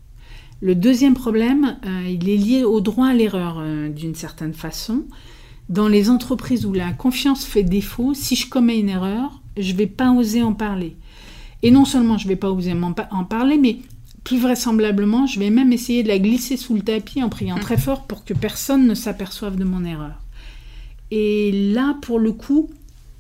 Le 0.62 0.76
deuxième 0.76 1.16
problème, 1.16 1.78
euh, 1.86 2.08
il 2.08 2.30
est 2.30 2.38
lié 2.38 2.64
au 2.64 2.80
droit 2.80 3.08
à 3.08 3.14
l'erreur 3.14 3.58
euh, 3.60 3.90
d'une 3.90 4.16
certaine 4.16 4.54
façon. 4.54 5.04
Dans 5.68 5.90
les 5.90 6.10
entreprises 6.10 6.66
où 6.66 6.72
la 6.72 6.94
confiance 6.94 7.44
fait 7.44 7.64
défaut, 7.64 8.14
si 8.14 8.36
je 8.36 8.48
commets 8.48 8.80
une 8.80 8.90
erreur, 8.90 9.42
je 9.58 9.74
ne 9.74 9.78
vais 9.78 9.88
pas 9.88 10.12
oser 10.12 10.44
en 10.44 10.54
parler. 10.54 10.96
Et 11.64 11.72
non 11.72 11.84
seulement 11.84 12.18
je 12.18 12.26
ne 12.26 12.30
vais 12.30 12.36
pas 12.36 12.52
oser 12.52 12.74
en 12.74 13.24
parler, 13.26 13.58
mais 13.58 13.80
plus 14.24 14.40
vraisemblablement, 14.40 15.26
je 15.26 15.40
vais 15.40 15.50
même 15.50 15.74
essayer 15.74 16.04
de 16.04 16.08
la 16.08 16.20
glisser 16.20 16.58
sous 16.58 16.76
le 16.76 16.82
tapis 16.82 17.24
en 17.24 17.30
priant 17.30 17.58
très 17.60 17.78
fort 17.78 18.06
pour 18.06 18.26
que 18.26 18.34
personne 18.34 18.88
ne 18.88 18.94
s'aperçoive 18.94 19.56
de 19.56 19.64
mon 19.64 19.84
erreur. 19.84 20.25
Et 21.12 21.72
là, 21.74 21.98
pour 22.02 22.20
le 22.20 22.32
coup, 22.32 22.70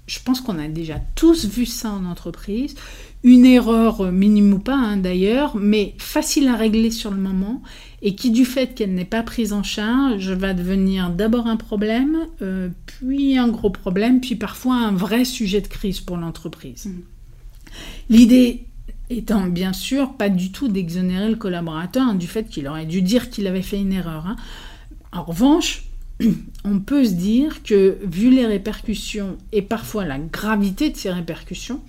je 0.08 0.19
pense 0.24 0.41
qu'on 0.41 0.60
a 0.60 0.67
déjà 0.67 1.00
tous 1.15 1.45
vu 1.45 1.65
ça 1.65 1.91
en 1.91 2.06
entreprise. 2.06 2.76
Une 3.24 3.45
erreur 3.45 4.02
euh, 4.02 4.12
minime 4.12 4.54
ou 4.54 4.60
pas 4.60 4.76
hein, 4.76 4.98
d'ailleurs, 4.98 5.56
mais 5.56 5.95
facile 5.98 6.48
à 6.48 6.56
régler 6.56 6.91
sur 6.91 7.10
le 7.10 7.17
moment 7.17 7.63
et 8.02 8.13
qui 8.15 8.30
du 8.30 8.45
fait 8.45 8.76
qu'elle 8.76 8.93
n'est 8.93 9.04
pas 9.04 9.24
prise 9.24 9.52
en 9.52 9.63
charge 9.63 10.30
va 10.30 10.54
devenir 10.54 11.10
d'abord 11.10 11.48
un 11.48 11.58
problème, 11.58 12.28
euh, 12.43 12.69
puis 12.86 13.38
un 13.38 13.48
gros 13.48 13.71
problème, 13.71 14.21
puis 14.21 14.36
parfois 14.36 14.76
un 14.76 14.91
vrai 14.91 15.26
sujet 15.26 15.62
de 15.62 15.67
crise 15.67 16.02
pour 16.02 16.17
l'entreprise. 16.17 16.86
Mmh. 16.86 17.02
L'idée 18.10 18.65
étant 19.10 19.48
bien 19.48 19.74
sûr 19.74 20.13
pas 20.13 20.30
du 20.30 20.52
tout 20.52 20.67
d'exonérer 20.67 21.30
le 21.30 21.36
collaborateur 21.36 22.04
hein, 22.04 22.15
du 22.15 22.28
fait 22.28 22.48
qu'il 22.48 22.67
aurait 22.67 22.86
dû 22.86 23.02
dire 23.02 23.30
qu'il 23.30 23.48
avait 23.48 23.62
fait 23.62 23.80
une 23.80 23.93
erreur. 23.93 24.28
Hein. 24.28 24.36
En 25.12 25.24
revanche, 25.24 25.86
on 26.63 26.80
peut 26.80 27.06
se 27.06 27.13
dire 27.13 27.63
que, 27.63 27.97
vu 28.04 28.30
les 28.30 28.45
répercussions 28.45 29.38
et 29.51 29.62
parfois 29.62 30.06
la 30.06 30.19
gravité 30.19 30.89
de 30.89 30.97
ces 30.97 31.12
répercussions, 31.12 31.82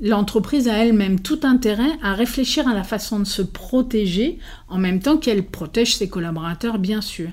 l'entreprise 0.00 0.68
a 0.68 0.74
elle-même 0.74 1.20
tout 1.20 1.40
intérêt 1.42 1.90
à 2.02 2.14
réfléchir 2.14 2.68
à 2.68 2.74
la 2.74 2.84
façon 2.84 3.18
de 3.18 3.24
se 3.24 3.42
protéger 3.42 4.38
en 4.68 4.78
même 4.78 5.00
temps 5.00 5.16
qu'elle 5.16 5.44
protège 5.44 5.96
ses 5.96 6.08
collaborateurs, 6.08 6.78
bien 6.78 7.00
sûr. 7.00 7.30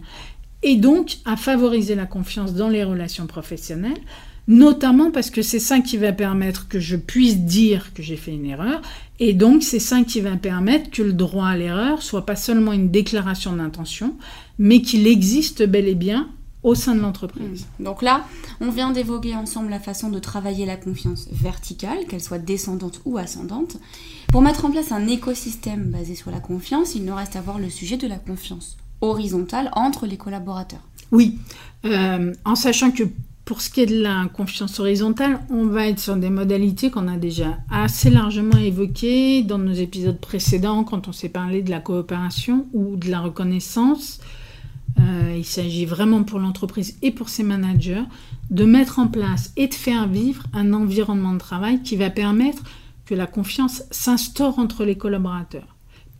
Et 0.62 0.76
donc 0.76 1.18
à 1.26 1.36
favoriser 1.36 1.96
la 1.96 2.06
confiance 2.06 2.54
dans 2.54 2.70
les 2.70 2.84
relations 2.84 3.28
professionnelles, 3.28 4.00
notamment 4.48 5.12
parce 5.12 5.30
que 5.30 5.42
c'est 5.42 5.60
ça 5.60 5.80
qui 5.80 5.98
va 5.98 6.12
permettre 6.12 6.68
que 6.68 6.80
je 6.80 6.96
puisse 6.96 7.40
dire 7.40 7.94
que 7.94 8.02
j'ai 8.04 8.18
fait 8.18 8.32
une 8.32 8.46
erreur, 8.46 8.82
et 9.20 9.34
donc 9.34 9.64
c'est 9.64 9.80
ça 9.80 10.04
qui 10.04 10.22
va 10.22 10.36
permettre 10.38 10.90
que 10.90 11.02
le 11.02 11.14
droit 11.14 11.48
à 11.48 11.58
l'erreur 11.58 12.02
soit 12.02 12.26
pas 12.26 12.36
seulement 12.36 12.74
une 12.74 12.90
déclaration 12.90 13.56
d'intention, 13.56 14.16
mais 14.58 14.82
qu'il 14.82 15.08
existe 15.08 15.64
bel 15.64 15.88
et 15.88 15.96
bien 15.96 16.30
au 16.64 16.76
sein 16.76 16.96
de 16.96 17.02
l'entreprise. 17.02 17.66
Mmh. 17.80 17.84
Donc 17.84 18.02
là, 18.02 18.26
on 18.62 18.72
vient 18.72 18.92
d'évoquer 18.92 19.36
ensemble 19.36 19.70
la 19.70 19.80
façon 19.80 20.10
de 20.10 20.20
travailler 20.20 20.66
la 20.66 20.78
confiance 20.78 21.28
verticale, 21.32 22.06
qu'elle 22.08 22.22
soit 22.22 22.40
descendante 22.40 23.02
ou 23.06 23.18
ascendante. 23.18 23.78
Pour 24.30 24.42
mettre 24.42 24.66
en 24.66 24.72
place 24.72 24.92
un 24.92 25.08
écosystème 25.08 25.92
basé 25.92 26.16
sur 26.16 26.32
la 26.32 26.40
confiance, 26.40 26.96
il 26.96 27.04
nous 27.04 27.16
reste 27.16 27.36
à 27.36 27.42
voir 27.42 27.60
le 27.60 27.70
sujet 27.70 27.98
de 27.98 28.08
la 28.08 28.16
confiance 28.16 28.78
horizontale 29.02 29.70
entre 29.74 30.08
les 30.08 30.18
collaborateurs. 30.18 30.80
Oui, 31.12 31.38
euh, 31.86 32.34
en 32.46 32.56
sachant 32.56 32.92
que 32.92 33.04
pour 33.46 33.62
ce 33.62 33.70
qui 33.70 33.82
est 33.82 33.86
de 33.86 34.02
la 34.02 34.28
confiance 34.34 34.80
horizontale, 34.80 35.42
on 35.50 35.66
va 35.66 35.88
être 35.88 36.00
sur 36.00 36.16
des 36.16 36.30
modalités 36.30 36.90
qu'on 36.90 37.10
a 37.10 37.18
déjà 37.18 37.58
assez 37.70 38.10
largement 38.10 38.58
évoquées 38.58 39.44
dans 39.44 39.58
nos 39.58 39.74
épisodes 39.74 40.20
précédents 40.20 40.84
quand 40.86 41.10
on 41.10 41.12
s'est 41.12 41.30
parlé 41.30 41.62
de 41.62 41.70
la 41.70 41.82
coopération 41.82 42.68
ou 42.74 42.96
de 42.96 43.12
la 43.12 43.20
reconnaissance. 43.20 44.22
Euh, 45.00 45.36
il 45.38 45.46
s'agit 45.46 45.86
vraiment 45.86 46.24
pour 46.24 46.40
l'entreprise 46.40 46.98
et 47.02 47.12
pour 47.12 47.28
ses 47.28 47.44
managers 47.44 48.04
de 48.50 48.64
mettre 48.64 49.00
en 49.00 49.08
place 49.08 49.52
et 49.58 49.68
de 49.68 49.74
faire 49.74 50.08
vivre 50.08 50.44
un 50.54 50.72
environnement 50.72 51.34
de 51.34 51.40
travail 51.40 51.82
qui 51.82 51.98
va 51.98 52.10
permettre 52.10 52.64
que 53.06 53.16
la 53.16 53.26
confiance 53.26 53.84
s'instaure 53.92 54.60
entre 54.60 54.86
les 54.86 54.96
collaborateurs 54.96 55.73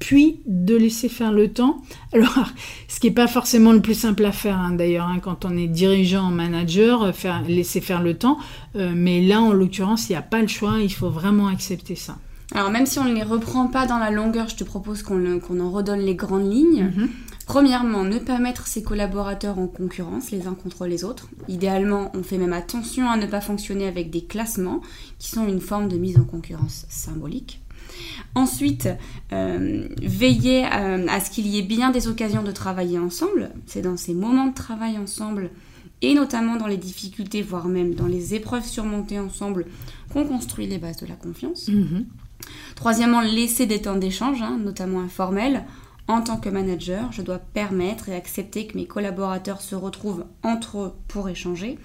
puis 0.04 0.42
de 0.46 0.76
laisser 0.76 1.08
faire 1.08 1.32
le 1.32 1.54
temps. 1.54 1.78
Alors, 2.12 2.50
ce 2.90 3.00
qui 3.00 3.08
n'est 3.08 3.14
pas 3.14 3.28
forcément 3.28 3.72
le 3.72 3.82
plus 3.82 3.94
simple 3.94 4.26
à 4.26 4.34
faire, 4.34 4.58
hein, 4.58 4.74
d'ailleurs, 4.74 5.08
hein, 5.08 5.20
quand 5.22 5.46
on 5.46 5.56
est 5.56 5.68
dirigeant, 5.68 6.24
manager, 6.24 7.04
euh, 7.04 7.12
faire, 7.14 7.42
laisser 7.48 7.80
faire 7.80 8.04
le 8.04 8.16
temps. 8.16 8.38
Euh, 8.76 8.92
mais 8.94 9.22
là, 9.22 9.40
en 9.40 9.54
l'occurrence, 9.54 10.10
il 10.10 10.12
n'y 10.12 10.18
a 10.18 10.22
pas 10.22 10.42
le 10.42 10.50
choix, 10.50 10.80
il 10.82 10.92
faut 10.92 11.10
vraiment 11.10 11.48
accepter 11.48 11.96
ça. 11.96 12.18
Alors, 12.54 12.70
même 12.70 12.86
si 12.86 13.00
on 13.00 13.06
ne 13.06 13.14
les 13.14 13.24
reprend 13.24 13.68
pas 13.68 13.86
dans 13.86 13.98
la 13.98 14.12
longueur, 14.12 14.50
je 14.50 14.58
te 14.58 14.66
propose 14.66 15.04
qu'on 15.04 15.60
en 15.62 15.72
redonne 15.72 16.02
les 16.02 16.16
grandes 16.16 16.52
lignes. 16.52 16.92
Mhm. 16.94 17.10
Premièrement, 17.46 18.04
ne 18.04 18.20
pas 18.20 18.40
mettre 18.40 18.68
ses 18.68 18.84
collaborateurs 18.84 19.58
en 19.58 19.68
concurrence 19.68 20.32
les 20.32 20.48
uns 20.48 20.54
contre 20.54 20.86
les 20.86 21.06
autres. 21.06 21.30
Idéalement, 21.48 22.12
on 22.14 22.24
fait 22.24 22.38
même 22.38 22.54
attention 22.54 23.10
à 23.10 23.16
ne 23.16 23.26
pas 23.26 23.42
fonctionner 23.42 23.88
avec 23.88 24.10
des 24.10 24.26
classements 24.26 24.82
qui 25.18 25.30
sont 25.30 25.48
une 25.48 25.62
forme 25.62 25.88
de 25.88 25.98
mise 25.98 26.18
en 26.18 26.26
concurrence 26.26 26.86
symbolique. 26.90 27.63
Ensuite, 28.36 28.90
euh, 29.32 29.88
veiller 30.02 30.66
euh, 30.66 31.08
à, 31.08 31.20
ce 31.20 31.30
qu'il 31.30 31.48
y 31.48 31.60
ait 31.60 31.64
bien 31.64 31.92
des 31.92 32.08
occasions 32.08 32.44
de 32.44 32.52
travailler 32.52 32.98
ensemble. 33.00 33.52
C'est 33.66 33.82
dans 33.82 33.98
ces 33.98 34.14
moments 34.14 34.48
de 34.48 34.56
travail 34.56 34.98
ensemble 34.98 35.52
et 36.02 36.14
notamment 36.14 36.58
dans 36.58 36.68
les 36.68 36.78
difficultés, 36.78 37.42
voire 37.42 37.68
même 37.68 37.94
dans 37.94 38.08
les 38.08 38.36
épreuves 38.36 38.66
surmontées 38.66 39.20
ensemble, 39.20 39.66
qu'on 40.12 40.26
construit 40.26 40.68
les 40.68 40.78
bases 40.78 40.98
de 40.98 41.06
la 41.06 41.16
confiance. 41.16 41.70
Mhm. 41.70 42.06
Troisièmement, 42.76 43.22
laisser 43.22 43.66
des 43.66 43.82
temps 43.82 43.96
d'échange, 43.96 44.42
hein, 44.42 44.60
notamment 44.62 45.00
informels. 45.00 45.64
En 46.10 46.22
tant 46.22 46.36
que 46.36 46.50
manager, 46.50 47.12
je 47.14 47.22
dois 47.22 47.40
permettre 47.40 48.10
et 48.10 48.16
accepter 48.16 48.68
que 48.68 48.78
mes 48.78 48.86
collaborateurs 48.86 49.62
se 49.62 49.76
retrouvent 49.76 50.26
entre 50.44 50.80
eux 50.80 50.94
pour 51.08 51.30
échanger 51.30 51.80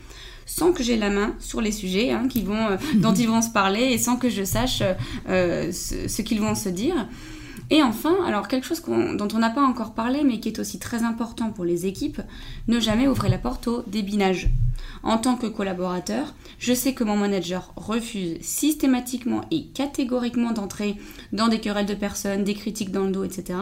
sans 0.49 0.73
que 0.73 0.83
j'ai 0.83 0.97
la 0.97 1.11
main 1.11 1.35
sur 1.39 1.61
les 1.61 1.71
sujets 1.71 2.11
hein, 2.11 2.27
euh, 2.37 2.77
dont 2.97 3.13
ils 3.13 3.29
vont 3.29 3.43
se 3.43 3.51
parler 3.51 3.83
et 3.83 3.99
sans 3.99 4.17
que 4.17 4.31
je 4.31 4.43
sache 4.43 4.83
euh, 5.29 5.71
ce, 5.71 6.23
qu'ils 6.23 6.41
vont 6.41 6.57
se 6.57 6.71
dire. 6.71 7.07
Et 7.71 7.83
enfin, 7.83 8.17
alors 8.27 8.49
quelque 8.49 8.67
chose 8.67 8.83
dont 8.83 9.29
on 9.35 9.39
n'a 9.39 9.51
pas 9.51 9.63
encore 9.63 9.93
parlé, 9.93 10.25
mais 10.25 10.41
qui 10.41 10.49
est 10.49 10.59
aussi 10.59 10.79
très 10.79 11.03
important 11.03 11.51
pour 11.51 11.67
les 11.67 11.85
équipes, 11.85 12.23
ne 12.67 12.81
jamais 12.81 13.07
ouvrir 13.07 13.31
la 13.31 13.37
porte 13.37 13.69
au 13.69 13.85
débinage. 13.87 14.49
En 15.03 15.19
tant 15.19 15.37
que 15.37 15.47
collaborateur, 15.47 16.35
je 16.59 16.73
sais 16.73 16.95
que 16.95 17.05
mon 17.05 17.17
manager 17.17 17.73
refuse 17.77 18.39
systématiquement 18.41 19.43
et 19.51 19.67
catégoriquement 19.67 20.53
d'entrer 20.53 20.97
dans 21.33 21.49
des 21.49 21.61
querelles 21.61 21.87
de 21.87 21.95
personnes, 21.95 22.43
des 22.43 22.55
critiques 22.55 22.91
dans 22.91 23.05
le 23.05 23.11
dos, 23.11 23.25
etc. 23.25 23.59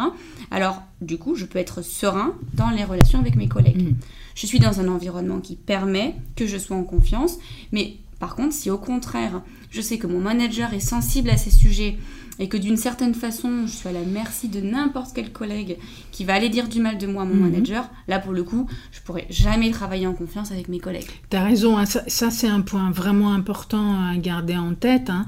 Alors, 0.52 0.82
du 1.00 1.18
coup, 1.18 1.34
je 1.34 1.44
peux 1.44 1.58
être 1.58 1.82
serein 1.82 2.34
dans 2.54 2.70
les 2.70 2.84
relations 2.84 3.18
avec 3.18 3.34
mes 3.34 3.48
collègues. 3.48 3.90
Mmh. 3.90 3.96
Je 4.36 4.46
suis 4.46 4.60
dans 4.60 4.80
un 4.80 4.88
environnement 4.88 5.40
qui 5.40 5.56
permet 5.56 6.14
que 6.36 6.46
je 6.46 6.58
sois 6.58 6.76
en 6.76 6.84
confiance, 6.84 7.38
mais 7.72 7.96
par 8.20 8.36
contre, 8.36 8.54
si 8.54 8.70
au 8.70 8.78
contraire, 8.78 9.42
je 9.70 9.80
sais 9.80 9.98
que 9.98 10.06
mon 10.06 10.20
manager 10.20 10.72
est 10.74 10.80
sensible 10.80 11.30
à 11.30 11.36
ces 11.36 11.50
sujets 11.50 11.96
et 12.38 12.48
que 12.48 12.58
d'une 12.58 12.76
certaine 12.76 13.14
façon, 13.14 13.66
je 13.66 13.72
suis 13.72 13.88
à 13.88 13.92
la 13.92 14.02
merci 14.02 14.48
de 14.48 14.60
n'importe 14.60 15.12
quel 15.14 15.32
collègue 15.32 15.78
qui 16.12 16.24
va 16.24 16.34
aller 16.34 16.50
dire 16.50 16.68
du 16.68 16.80
mal 16.80 16.98
de 16.98 17.06
moi 17.06 17.22
à 17.22 17.24
mon 17.24 17.34
mhm. 17.34 17.50
manager, 17.50 17.88
là 18.08 18.18
pour 18.18 18.34
le 18.34 18.44
coup, 18.44 18.68
je 18.92 19.00
pourrais 19.00 19.26
jamais 19.30 19.70
travailler 19.70 20.06
en 20.06 20.12
confiance 20.12 20.52
avec 20.52 20.68
mes 20.68 20.80
collègues. 20.80 21.08
Tu 21.30 21.36
as 21.36 21.42
raison, 21.42 21.78
hein, 21.78 21.86
ça, 21.86 22.04
ça 22.06 22.30
c'est 22.30 22.48
un 22.48 22.60
point 22.60 22.90
vraiment 22.90 23.32
important 23.32 24.02
à 24.02 24.16
garder 24.18 24.56
en 24.56 24.74
tête. 24.74 25.08
Hein. 25.08 25.24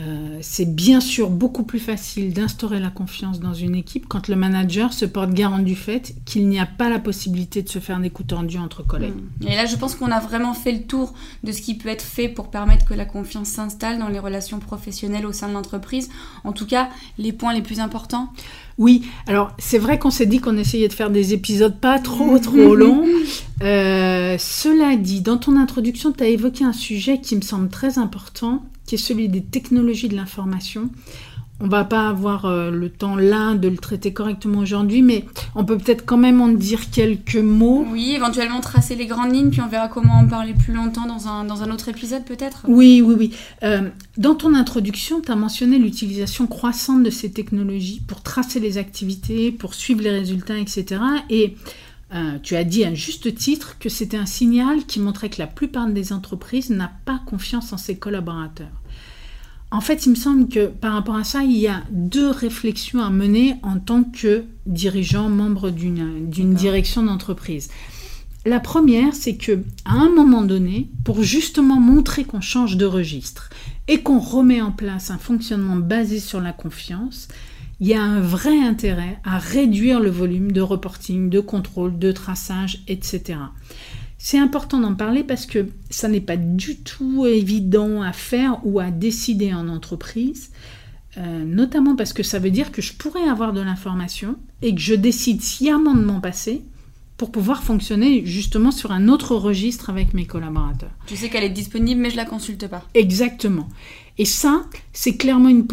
Euh, 0.00 0.38
c'est 0.40 0.74
bien 0.74 1.00
sûr 1.00 1.28
beaucoup 1.28 1.62
plus 1.62 1.78
facile 1.78 2.32
d'instaurer 2.32 2.80
la 2.80 2.88
confiance 2.88 3.38
dans 3.38 3.52
une 3.52 3.74
équipe 3.74 4.06
quand 4.08 4.28
le 4.28 4.34
manager 4.34 4.94
se 4.94 5.04
porte 5.04 5.32
garant 5.32 5.58
du 5.58 5.76
fait 5.76 6.14
qu'il 6.24 6.48
n'y 6.48 6.58
a 6.58 6.64
pas 6.64 6.88
la 6.88 6.98
possibilité 6.98 7.62
de 7.62 7.68
se 7.68 7.78
faire 7.78 8.00
des 8.00 8.08
coups 8.08 8.28
tendus 8.28 8.58
entre 8.58 8.82
collègues. 8.82 9.14
Mmh. 9.40 9.46
Et 9.48 9.54
là, 9.54 9.66
je 9.66 9.76
pense 9.76 9.94
qu'on 9.94 10.10
a 10.10 10.20
vraiment 10.20 10.54
fait 10.54 10.72
le 10.72 10.82
tour 10.82 11.12
de 11.44 11.52
ce 11.52 11.60
qui 11.60 11.76
peut 11.76 11.90
être 11.90 12.02
fait 12.02 12.28
pour 12.28 12.50
permettre 12.50 12.86
que 12.86 12.94
la 12.94 13.04
confiance 13.04 13.48
s'installe 13.48 13.98
dans 13.98 14.08
les 14.08 14.18
relations 14.18 14.58
professionnelles 14.58 15.26
au 15.26 15.32
sein 15.32 15.48
de 15.48 15.52
l'entreprise. 15.52 16.08
En 16.44 16.52
tout 16.52 16.66
cas, 16.66 16.88
les 17.18 17.32
points 17.32 17.52
les 17.52 17.62
plus 17.62 17.78
importants. 17.78 18.32
Oui, 18.78 19.06
alors 19.26 19.52
c'est 19.58 19.78
vrai 19.78 19.98
qu'on 19.98 20.10
s'est 20.10 20.26
dit 20.26 20.40
qu'on 20.40 20.56
essayait 20.56 20.88
de 20.88 20.94
faire 20.94 21.10
des 21.10 21.34
épisodes 21.34 21.78
pas 21.78 21.98
trop 21.98 22.38
trop 22.38 22.74
longs. 22.74 23.06
Euh, 23.62 24.36
cela 24.38 24.96
dit, 24.96 25.20
dans 25.20 25.36
ton 25.36 25.56
introduction, 25.56 26.10
tu 26.10 26.24
as 26.24 26.28
évoqué 26.28 26.64
un 26.64 26.72
sujet 26.72 27.20
qui 27.20 27.36
me 27.36 27.42
semble 27.42 27.68
très 27.68 27.98
important 27.98 28.64
qui 28.94 29.02
est 29.02 29.06
celui 29.06 29.28
des 29.28 29.42
technologies 29.42 30.08
de 30.08 30.14
l'information. 30.14 30.88
On 31.60 31.68
va 31.68 31.84
pas 31.84 32.08
avoir 32.08 32.46
euh, 32.46 32.70
le 32.70 32.90
temps 32.90 33.16
là 33.16 33.54
de 33.54 33.68
le 33.68 33.76
traiter 33.76 34.12
correctement 34.12 34.58
aujourd'hui, 34.58 35.02
mais 35.02 35.24
on 35.54 35.64
peut 35.64 35.78
peut-être 35.78 36.04
quand 36.04 36.16
même 36.16 36.40
en 36.40 36.48
dire 36.48 36.90
quelques 36.90 37.36
mots. 37.36 37.86
Oui, 37.90 38.12
éventuellement 38.14 38.60
tracer 38.60 38.94
les 38.96 39.06
grandes 39.06 39.32
lignes, 39.32 39.50
puis 39.50 39.60
on 39.60 39.68
verra 39.68 39.88
comment 39.88 40.14
en 40.14 40.26
parler 40.26 40.52
plus 40.52 40.74
longtemps 40.74 41.06
dans 41.06 41.28
un, 41.28 41.44
dans 41.44 41.62
un 41.62 41.70
autre 41.70 41.88
épisode 41.88 42.24
peut-être. 42.24 42.66
Oui, 42.68 43.02
oui, 43.04 43.14
oui. 43.16 43.30
Euh, 43.62 43.88
dans 44.16 44.34
ton 44.34 44.54
introduction, 44.54 45.20
tu 45.20 45.30
as 45.30 45.36
mentionné 45.36 45.78
l'utilisation 45.78 46.46
croissante 46.46 47.02
de 47.02 47.10
ces 47.10 47.32
technologies 47.32 48.02
pour 48.06 48.22
tracer 48.22 48.60
les 48.60 48.78
activités, 48.78 49.52
pour 49.52 49.74
suivre 49.74 50.02
les 50.02 50.10
résultats, 50.10 50.58
etc. 50.58 51.00
Et 51.30 51.56
euh, 52.14 52.38
tu 52.42 52.54
as 52.54 52.64
dit 52.64 52.84
à 52.84 52.94
juste 52.94 53.34
titre 53.34 53.76
que 53.78 53.88
c'était 53.88 54.16
un 54.16 54.26
signal 54.26 54.84
qui 54.86 55.00
montrait 55.00 55.30
que 55.30 55.40
la 55.40 55.48
plupart 55.48 55.88
des 55.88 56.12
entreprises 56.12 56.70
n'a 56.70 56.92
pas 57.04 57.20
confiance 57.26 57.72
en 57.72 57.76
ses 57.76 57.96
collaborateurs. 57.96 58.68
En 59.74 59.80
fait, 59.80 60.06
il 60.06 60.10
me 60.10 60.14
semble 60.14 60.48
que 60.48 60.66
par 60.66 60.92
rapport 60.92 61.16
à 61.16 61.24
ça, 61.24 61.42
il 61.42 61.56
y 61.56 61.66
a 61.66 61.82
deux 61.90 62.30
réflexions 62.30 63.00
à 63.00 63.10
mener 63.10 63.56
en 63.64 63.80
tant 63.80 64.04
que 64.04 64.44
dirigeant, 64.66 65.28
membre 65.28 65.70
d'une 65.70 66.54
direction 66.54 67.02
d'entreprise. 67.02 67.70
La 68.46 68.60
première, 68.60 69.16
c'est 69.16 69.34
que 69.34 69.64
à 69.84 69.94
un 69.94 70.10
moment 70.10 70.42
donné, 70.42 70.90
pour 71.02 71.24
justement 71.24 71.80
montrer 71.80 72.22
qu'on 72.22 72.40
change 72.40 72.76
de 72.76 72.84
registre 72.84 73.50
et 73.88 74.00
qu'on 74.00 74.20
remet 74.20 74.62
en 74.62 74.70
place 74.70 75.10
un 75.10 75.18
fonctionnement 75.18 75.74
basé 75.74 76.20
sur 76.20 76.40
la 76.40 76.52
confiance, 76.52 77.26
il 77.80 77.88
y 77.88 77.94
a 77.94 78.02
un 78.02 78.20
vrai 78.20 78.56
intérêt 78.56 79.18
à 79.24 79.38
réduire 79.38 79.98
le 79.98 80.10
volume 80.10 80.52
de 80.52 80.60
reporting, 80.60 81.30
de 81.30 81.40
contrôle, 81.40 81.98
de 81.98 82.12
traçage, 82.12 82.84
etc. 82.86 83.38
C'est 84.26 84.38
important 84.38 84.80
d'en 84.80 84.94
parler 84.94 85.22
parce 85.22 85.44
que 85.44 85.66
ça 85.90 86.08
n'est 86.08 86.22
pas 86.22 86.38
du 86.38 86.78
tout 86.78 87.26
évident 87.26 88.00
à 88.00 88.14
faire 88.14 88.58
ou 88.64 88.80
à 88.80 88.90
décider 88.90 89.52
en 89.52 89.68
entreprise, 89.68 90.50
euh, 91.18 91.44
notamment 91.44 91.94
parce 91.94 92.14
que 92.14 92.22
ça 92.22 92.38
veut 92.38 92.50
dire 92.50 92.72
que 92.72 92.80
je 92.80 92.94
pourrais 92.94 93.28
avoir 93.28 93.52
de 93.52 93.60
l'information 93.60 94.36
et 94.62 94.74
que 94.74 94.80
je 94.80 94.94
décide 94.94 95.42
sciemment 95.42 96.20
passer 96.20 96.62
pour 97.18 97.32
pouvoir 97.32 97.62
fonctionner 97.62 98.24
justement 98.24 98.70
sur 98.70 98.92
un 98.92 99.08
autre 99.08 99.36
registre 99.36 99.90
avec 99.90 100.14
mes 100.14 100.24
collaborateurs. 100.24 100.92
Je 101.06 101.16
sais 101.16 101.28
qu'elle 101.28 101.44
est 101.44 101.50
disponible 101.50 102.00
mais 102.00 102.08
je 102.08 102.16
la 102.16 102.24
consulte 102.24 102.66
pas. 102.66 102.88
Exactement. 102.94 103.68
Et 104.16 104.24
ça, 104.24 104.64
c'est 104.94 105.18
clairement 105.18 105.50
une, 105.50 105.66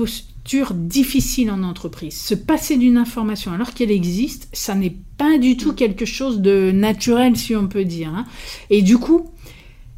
difficile 0.74 1.52
en 1.52 1.64
entreprise. 1.64 2.16
Se 2.16 2.36
passer 2.36 2.78
d'une 2.78 2.98
information 2.98 3.54
alors 3.54 3.74
qu'elle 3.74 3.92
existe, 3.92 4.50
ça 4.54 4.76
n'est 4.76 4.96
pas 5.18 5.38
du 5.38 5.58
tout 5.58 5.74
quelque 5.74 6.06
chose 6.06 6.42
de 6.42 6.72
naturel, 6.72 7.36
si 7.38 7.56
on 7.56 7.68
peut 7.68 7.86
dire. 7.86 8.10
Hein. 8.10 8.26
Et 8.70 8.82
du 8.82 8.98
coup, 8.98 9.30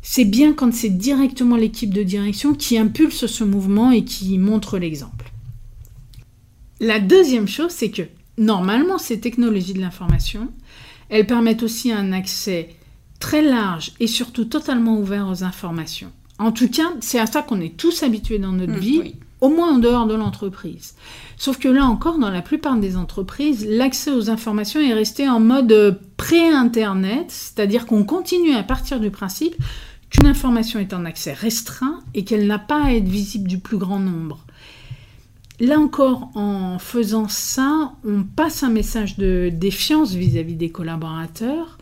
c'est 0.01 0.25
bien 0.25 0.53
quand 0.53 0.73
c'est 0.73 0.89
directement 0.89 1.55
l'équipe 1.55 1.93
de 1.93 2.03
direction 2.03 2.53
qui 2.53 2.77
impulse 2.77 3.25
ce 3.25 3.43
mouvement 3.43 3.91
et 3.91 4.03
qui 4.03 4.37
montre 4.37 4.77
l'exemple. 4.77 5.31
La 6.79 6.99
deuxième 6.99 7.47
chose, 7.47 7.71
c'est 7.71 7.91
que 7.91 8.03
normalement, 8.37 8.97
ces 8.97 9.19
technologies 9.19 9.73
de 9.73 9.81
l'information, 9.81 10.49
elles 11.09 11.27
permettent 11.27 11.63
aussi 11.63 11.91
un 11.91 12.11
accès 12.11 12.69
très 13.19 13.41
large 13.41 13.93
et 13.99 14.07
surtout 14.07 14.45
totalement 14.45 14.99
ouvert 14.99 15.29
aux 15.29 15.43
informations. 15.43 16.11
En 16.39 16.51
tout 16.51 16.67
cas, 16.67 16.91
c'est 16.99 17.19
à 17.19 17.25
ça 17.25 17.41
qu'on 17.41 17.61
est 17.61 17.77
tous 17.77 18.03
habitués 18.03 18.39
dans 18.39 18.51
notre 18.51 18.73
mmh, 18.73 18.79
vie 18.79 19.15
au 19.43 19.49
moins 19.49 19.75
en 19.75 19.77
dehors 19.77 20.07
de 20.07 20.15
l'entreprise. 20.15 20.95
Sauf 21.35 21.59
que 21.59 21.67
là 21.67 21.83
encore, 21.83 22.17
dans 22.17 22.29
la 22.29 22.41
plupart 22.41 22.77
des 22.77 22.95
entreprises, 22.95 23.67
l'accès 23.69 24.09
aux 24.09 24.29
informations 24.29 24.79
est 24.79 24.93
resté 24.93 25.27
en 25.27 25.41
mode 25.41 25.99
pré-internet, 26.15 27.25
c'est-à-dire 27.27 27.85
qu'on 27.85 28.05
continue 28.05 28.55
à 28.55 28.63
partir 28.63 29.01
du 29.01 29.11
principe 29.11 29.55
qu'une 30.09 30.27
information 30.27 30.79
est 30.79 30.93
en 30.93 31.03
accès 31.03 31.33
restreint 31.33 31.99
et 32.13 32.23
qu'elle 32.23 32.47
n'a 32.47 32.57
pas 32.57 32.85
à 32.85 32.91
être 32.93 33.09
visible 33.09 33.49
du 33.49 33.57
plus 33.57 33.77
grand 33.77 33.99
nombre. 33.99 34.45
Là 35.59 35.77
encore, 35.77 36.29
en 36.35 36.79
faisant 36.79 37.27
ça, 37.27 37.91
on 38.07 38.23
passe 38.23 38.63
un 38.63 38.69
message 38.69 39.17
de 39.17 39.49
défiance 39.51 40.13
vis-à-vis 40.13 40.55
des 40.55 40.69
collaborateurs. 40.69 41.77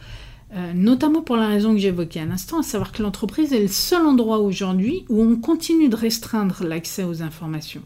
Euh, 0.53 0.73
notamment 0.73 1.21
pour 1.21 1.37
la 1.37 1.47
raison 1.47 1.73
que 1.73 1.79
j'évoquais 1.79 2.19
à 2.19 2.25
l'instant, 2.25 2.59
à 2.59 2.63
savoir 2.63 2.91
que 2.91 3.01
l'entreprise 3.01 3.53
est 3.53 3.61
le 3.61 3.69
seul 3.69 4.05
endroit 4.05 4.39
aujourd'hui 4.39 5.05
où 5.07 5.23
on 5.23 5.37
continue 5.37 5.87
de 5.87 5.95
restreindre 5.95 6.65
l'accès 6.65 7.05
aux 7.05 7.21
informations. 7.21 7.83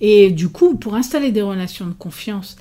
Et 0.00 0.32
du 0.32 0.48
coup, 0.48 0.74
pour 0.74 0.96
installer 0.96 1.30
des 1.30 1.42
relations 1.42 1.86
de 1.86 1.92
confiance 1.92 2.56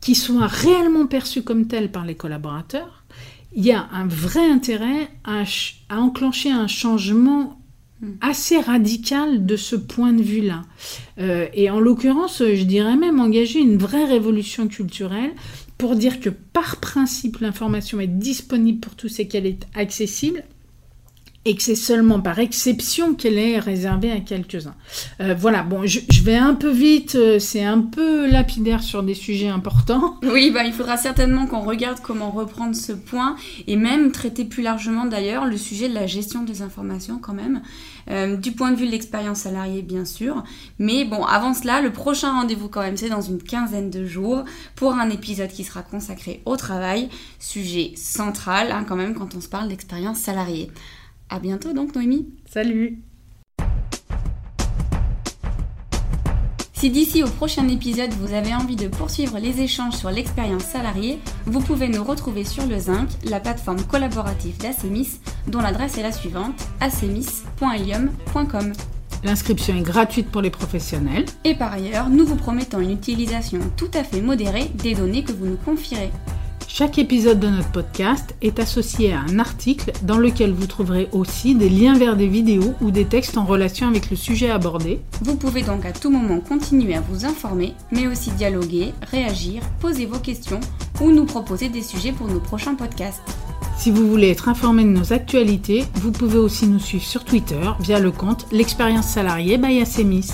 qui 0.00 0.14
soient 0.14 0.46
réellement 0.46 1.06
perçues 1.06 1.42
comme 1.42 1.66
telles 1.66 1.90
par 1.90 2.04
les 2.04 2.14
collaborateurs, 2.14 3.04
il 3.52 3.64
y 3.64 3.72
a 3.72 3.88
un 3.92 4.06
vrai 4.06 4.48
intérêt 4.48 5.08
à, 5.24 5.42
enclencher 5.90 6.52
un 6.52 6.68
changement 6.68 7.60
hmm. 8.00 8.12
assez 8.20 8.60
radical 8.60 9.44
de 9.44 9.56
ce 9.56 9.74
point 9.74 10.12
de 10.12 10.22
vue-là. 10.22 10.62
Euh, 11.18 11.48
et 11.52 11.68
en 11.68 11.80
l'occurrence, 11.80 12.38
je 12.38 12.62
dirais 12.62 12.96
même 12.96 13.18
engager 13.18 13.58
une 13.58 13.76
vraie 13.76 14.04
révolution 14.04 14.68
culturelle 14.68 15.32
pour 15.80 15.96
dire 15.96 16.20
que 16.20 16.28
par 16.28 16.76
principe 16.76 17.38
l'information 17.38 18.00
est 18.00 18.06
disponible 18.06 18.80
pour 18.80 18.94
tous 18.96 19.18
et 19.18 19.26
qu'elle 19.26 19.46
est 19.46 19.66
accessible 19.74 20.44
et 21.46 21.56
que 21.56 21.62
c'est 21.62 21.74
seulement 21.74 22.20
par 22.20 22.38
exception 22.38 23.14
qu'elle 23.14 23.38
est 23.38 23.58
réservée 23.58 24.12
à 24.12 24.20
quelques-uns. 24.20 24.74
Euh, 25.20 25.34
voilà, 25.34 25.62
bon, 25.62 25.86
je, 25.86 26.22
vais 26.22 26.36
un 26.36 26.54
peu 26.54 26.68
vite, 26.68 27.14
euh, 27.14 27.38
c'est 27.38 27.64
un 27.64 27.80
peu 27.80 28.30
lapidaire 28.30 28.82
sur 28.82 29.02
des 29.02 29.14
sujets 29.14 29.48
importants. 29.48 30.16
Oui, 30.30 30.50
bah, 30.52 30.64
il 30.64 30.72
faudra 30.72 30.96
certainement 30.96 31.46
qu'on 31.46 31.62
regarde 31.62 31.98
comment 32.02 32.30
reprendre 32.30 32.76
ce 32.76 32.92
point 32.92 33.36
et 33.66 33.76
même 33.76 34.12
traiter 34.12 34.44
plus 34.44 34.62
largement 34.62 35.06
d'ailleurs 35.06 35.44
le 35.44 35.56
sujet 35.56 35.88
de 35.88 35.94
la 35.94 36.06
gestion 36.06 36.44
des 36.44 36.62
informations 36.62 37.18
quand 37.18 37.32
même. 37.32 37.62
Euh, 38.10 38.36
du 38.36 38.52
point 38.52 38.70
de 38.70 38.76
vue 38.76 38.86
de 38.86 38.92
l'expérience 38.92 39.40
salariée, 39.40 39.82
bien 39.82 40.04
sûr. 40.04 40.44
Mais 40.78 41.04
bon, 41.04 41.24
avant 41.24 41.54
cela, 41.54 41.80
le 41.80 41.92
prochain 41.92 42.32
rendez-vous 42.32 42.68
quand 42.68 42.80
même, 42.80 42.96
c'est 42.96 43.08
dans 43.08 43.20
une 43.20 43.42
quinzaine 43.42 43.90
de 43.90 44.04
jours 44.04 44.44
pour 44.76 44.92
un 44.92 45.10
épisode 45.10 45.50
qui 45.50 45.64
sera 45.64 45.82
consacré 45.82 46.42
au 46.44 46.56
travail, 46.56 47.08
sujet 47.38 47.92
central 47.96 48.72
hein, 48.72 48.84
quand 48.86 48.96
même 48.96 49.14
quand 49.14 49.34
on 49.34 49.40
se 49.40 49.48
parle 49.48 49.68
d'expérience 49.68 50.18
salariée. 50.18 50.70
À 51.30 51.38
bientôt 51.38 51.72
donc, 51.72 51.94
Noémie. 51.94 52.26
Salut. 52.44 52.98
Si 56.72 56.90
d'ici 56.90 57.22
au 57.22 57.28
prochain 57.28 57.68
épisode 57.68 58.10
vous 58.14 58.32
avez 58.34 58.54
envie 58.54 58.74
de 58.74 58.88
poursuivre 58.88 59.38
les 59.38 59.60
échanges 59.60 59.96
sur 59.96 60.10
l'expérience 60.10 60.64
salariée, 60.64 61.18
vous 61.44 61.60
pouvez 61.60 61.88
nous 61.88 62.02
retrouver 62.02 62.42
sur 62.42 62.66
le 62.66 62.78
Zinc, 62.78 63.08
la 63.24 63.38
plateforme 63.38 63.82
collaborative 63.84 64.56
d'Acemis, 64.58 65.20
dont 65.46 65.60
l'adresse 65.60 65.98
est 65.98 66.02
la 66.02 66.10
suivante 66.10 66.54
acemis.helium.com. 66.80 68.72
L'inscription 69.22 69.76
est 69.76 69.82
gratuite 69.82 70.30
pour 70.30 70.40
les 70.40 70.50
professionnels. 70.50 71.26
Et 71.44 71.54
par 71.54 71.74
ailleurs, 71.74 72.08
nous 72.08 72.24
vous 72.24 72.36
promettons 72.36 72.80
une 72.80 72.92
utilisation 72.92 73.60
tout 73.76 73.90
à 73.92 74.02
fait 74.02 74.22
modérée 74.22 74.70
des 74.74 74.94
données 74.94 75.22
que 75.22 75.32
vous 75.32 75.46
nous 75.46 75.58
confierez. 75.58 76.10
Chaque 76.72 76.98
épisode 76.98 77.40
de 77.40 77.48
notre 77.48 77.72
podcast 77.72 78.36
est 78.42 78.60
associé 78.60 79.12
à 79.12 79.18
un 79.18 79.40
article 79.40 79.90
dans 80.02 80.18
lequel 80.18 80.52
vous 80.52 80.68
trouverez 80.68 81.08
aussi 81.10 81.56
des 81.56 81.68
liens 81.68 81.98
vers 81.98 82.16
des 82.16 82.28
vidéos 82.28 82.74
ou 82.80 82.92
des 82.92 83.04
textes 83.04 83.36
en 83.36 83.44
relation 83.44 83.88
avec 83.88 84.08
le 84.08 84.16
sujet 84.16 84.50
abordé. 84.50 85.00
Vous 85.20 85.34
pouvez 85.34 85.62
donc 85.62 85.84
à 85.84 85.90
tout 85.90 86.10
moment 86.10 86.38
continuer 86.38 86.94
à 86.94 87.00
vous 87.00 87.26
informer, 87.26 87.74
mais 87.90 88.06
aussi 88.06 88.30
dialoguer, 88.30 88.94
réagir, 89.10 89.62
poser 89.80 90.06
vos 90.06 90.20
questions 90.20 90.60
ou 91.00 91.10
nous 91.10 91.24
proposer 91.26 91.68
des 91.68 91.82
sujets 91.82 92.12
pour 92.12 92.28
nos 92.28 92.40
prochains 92.40 92.76
podcasts. 92.76 93.36
Si 93.76 93.90
vous 93.90 94.08
voulez 94.08 94.30
être 94.30 94.48
informé 94.48 94.84
de 94.84 94.90
nos 94.90 95.12
actualités, 95.12 95.84
vous 95.96 96.12
pouvez 96.12 96.38
aussi 96.38 96.68
nous 96.68 96.78
suivre 96.78 97.04
sur 97.04 97.24
Twitter 97.24 97.68
via 97.80 97.98
le 97.98 98.12
compte 98.12 98.46
L'expérience 98.52 99.08
salariée 99.08 99.58
by 99.58 99.80
Asemis. 99.80 100.30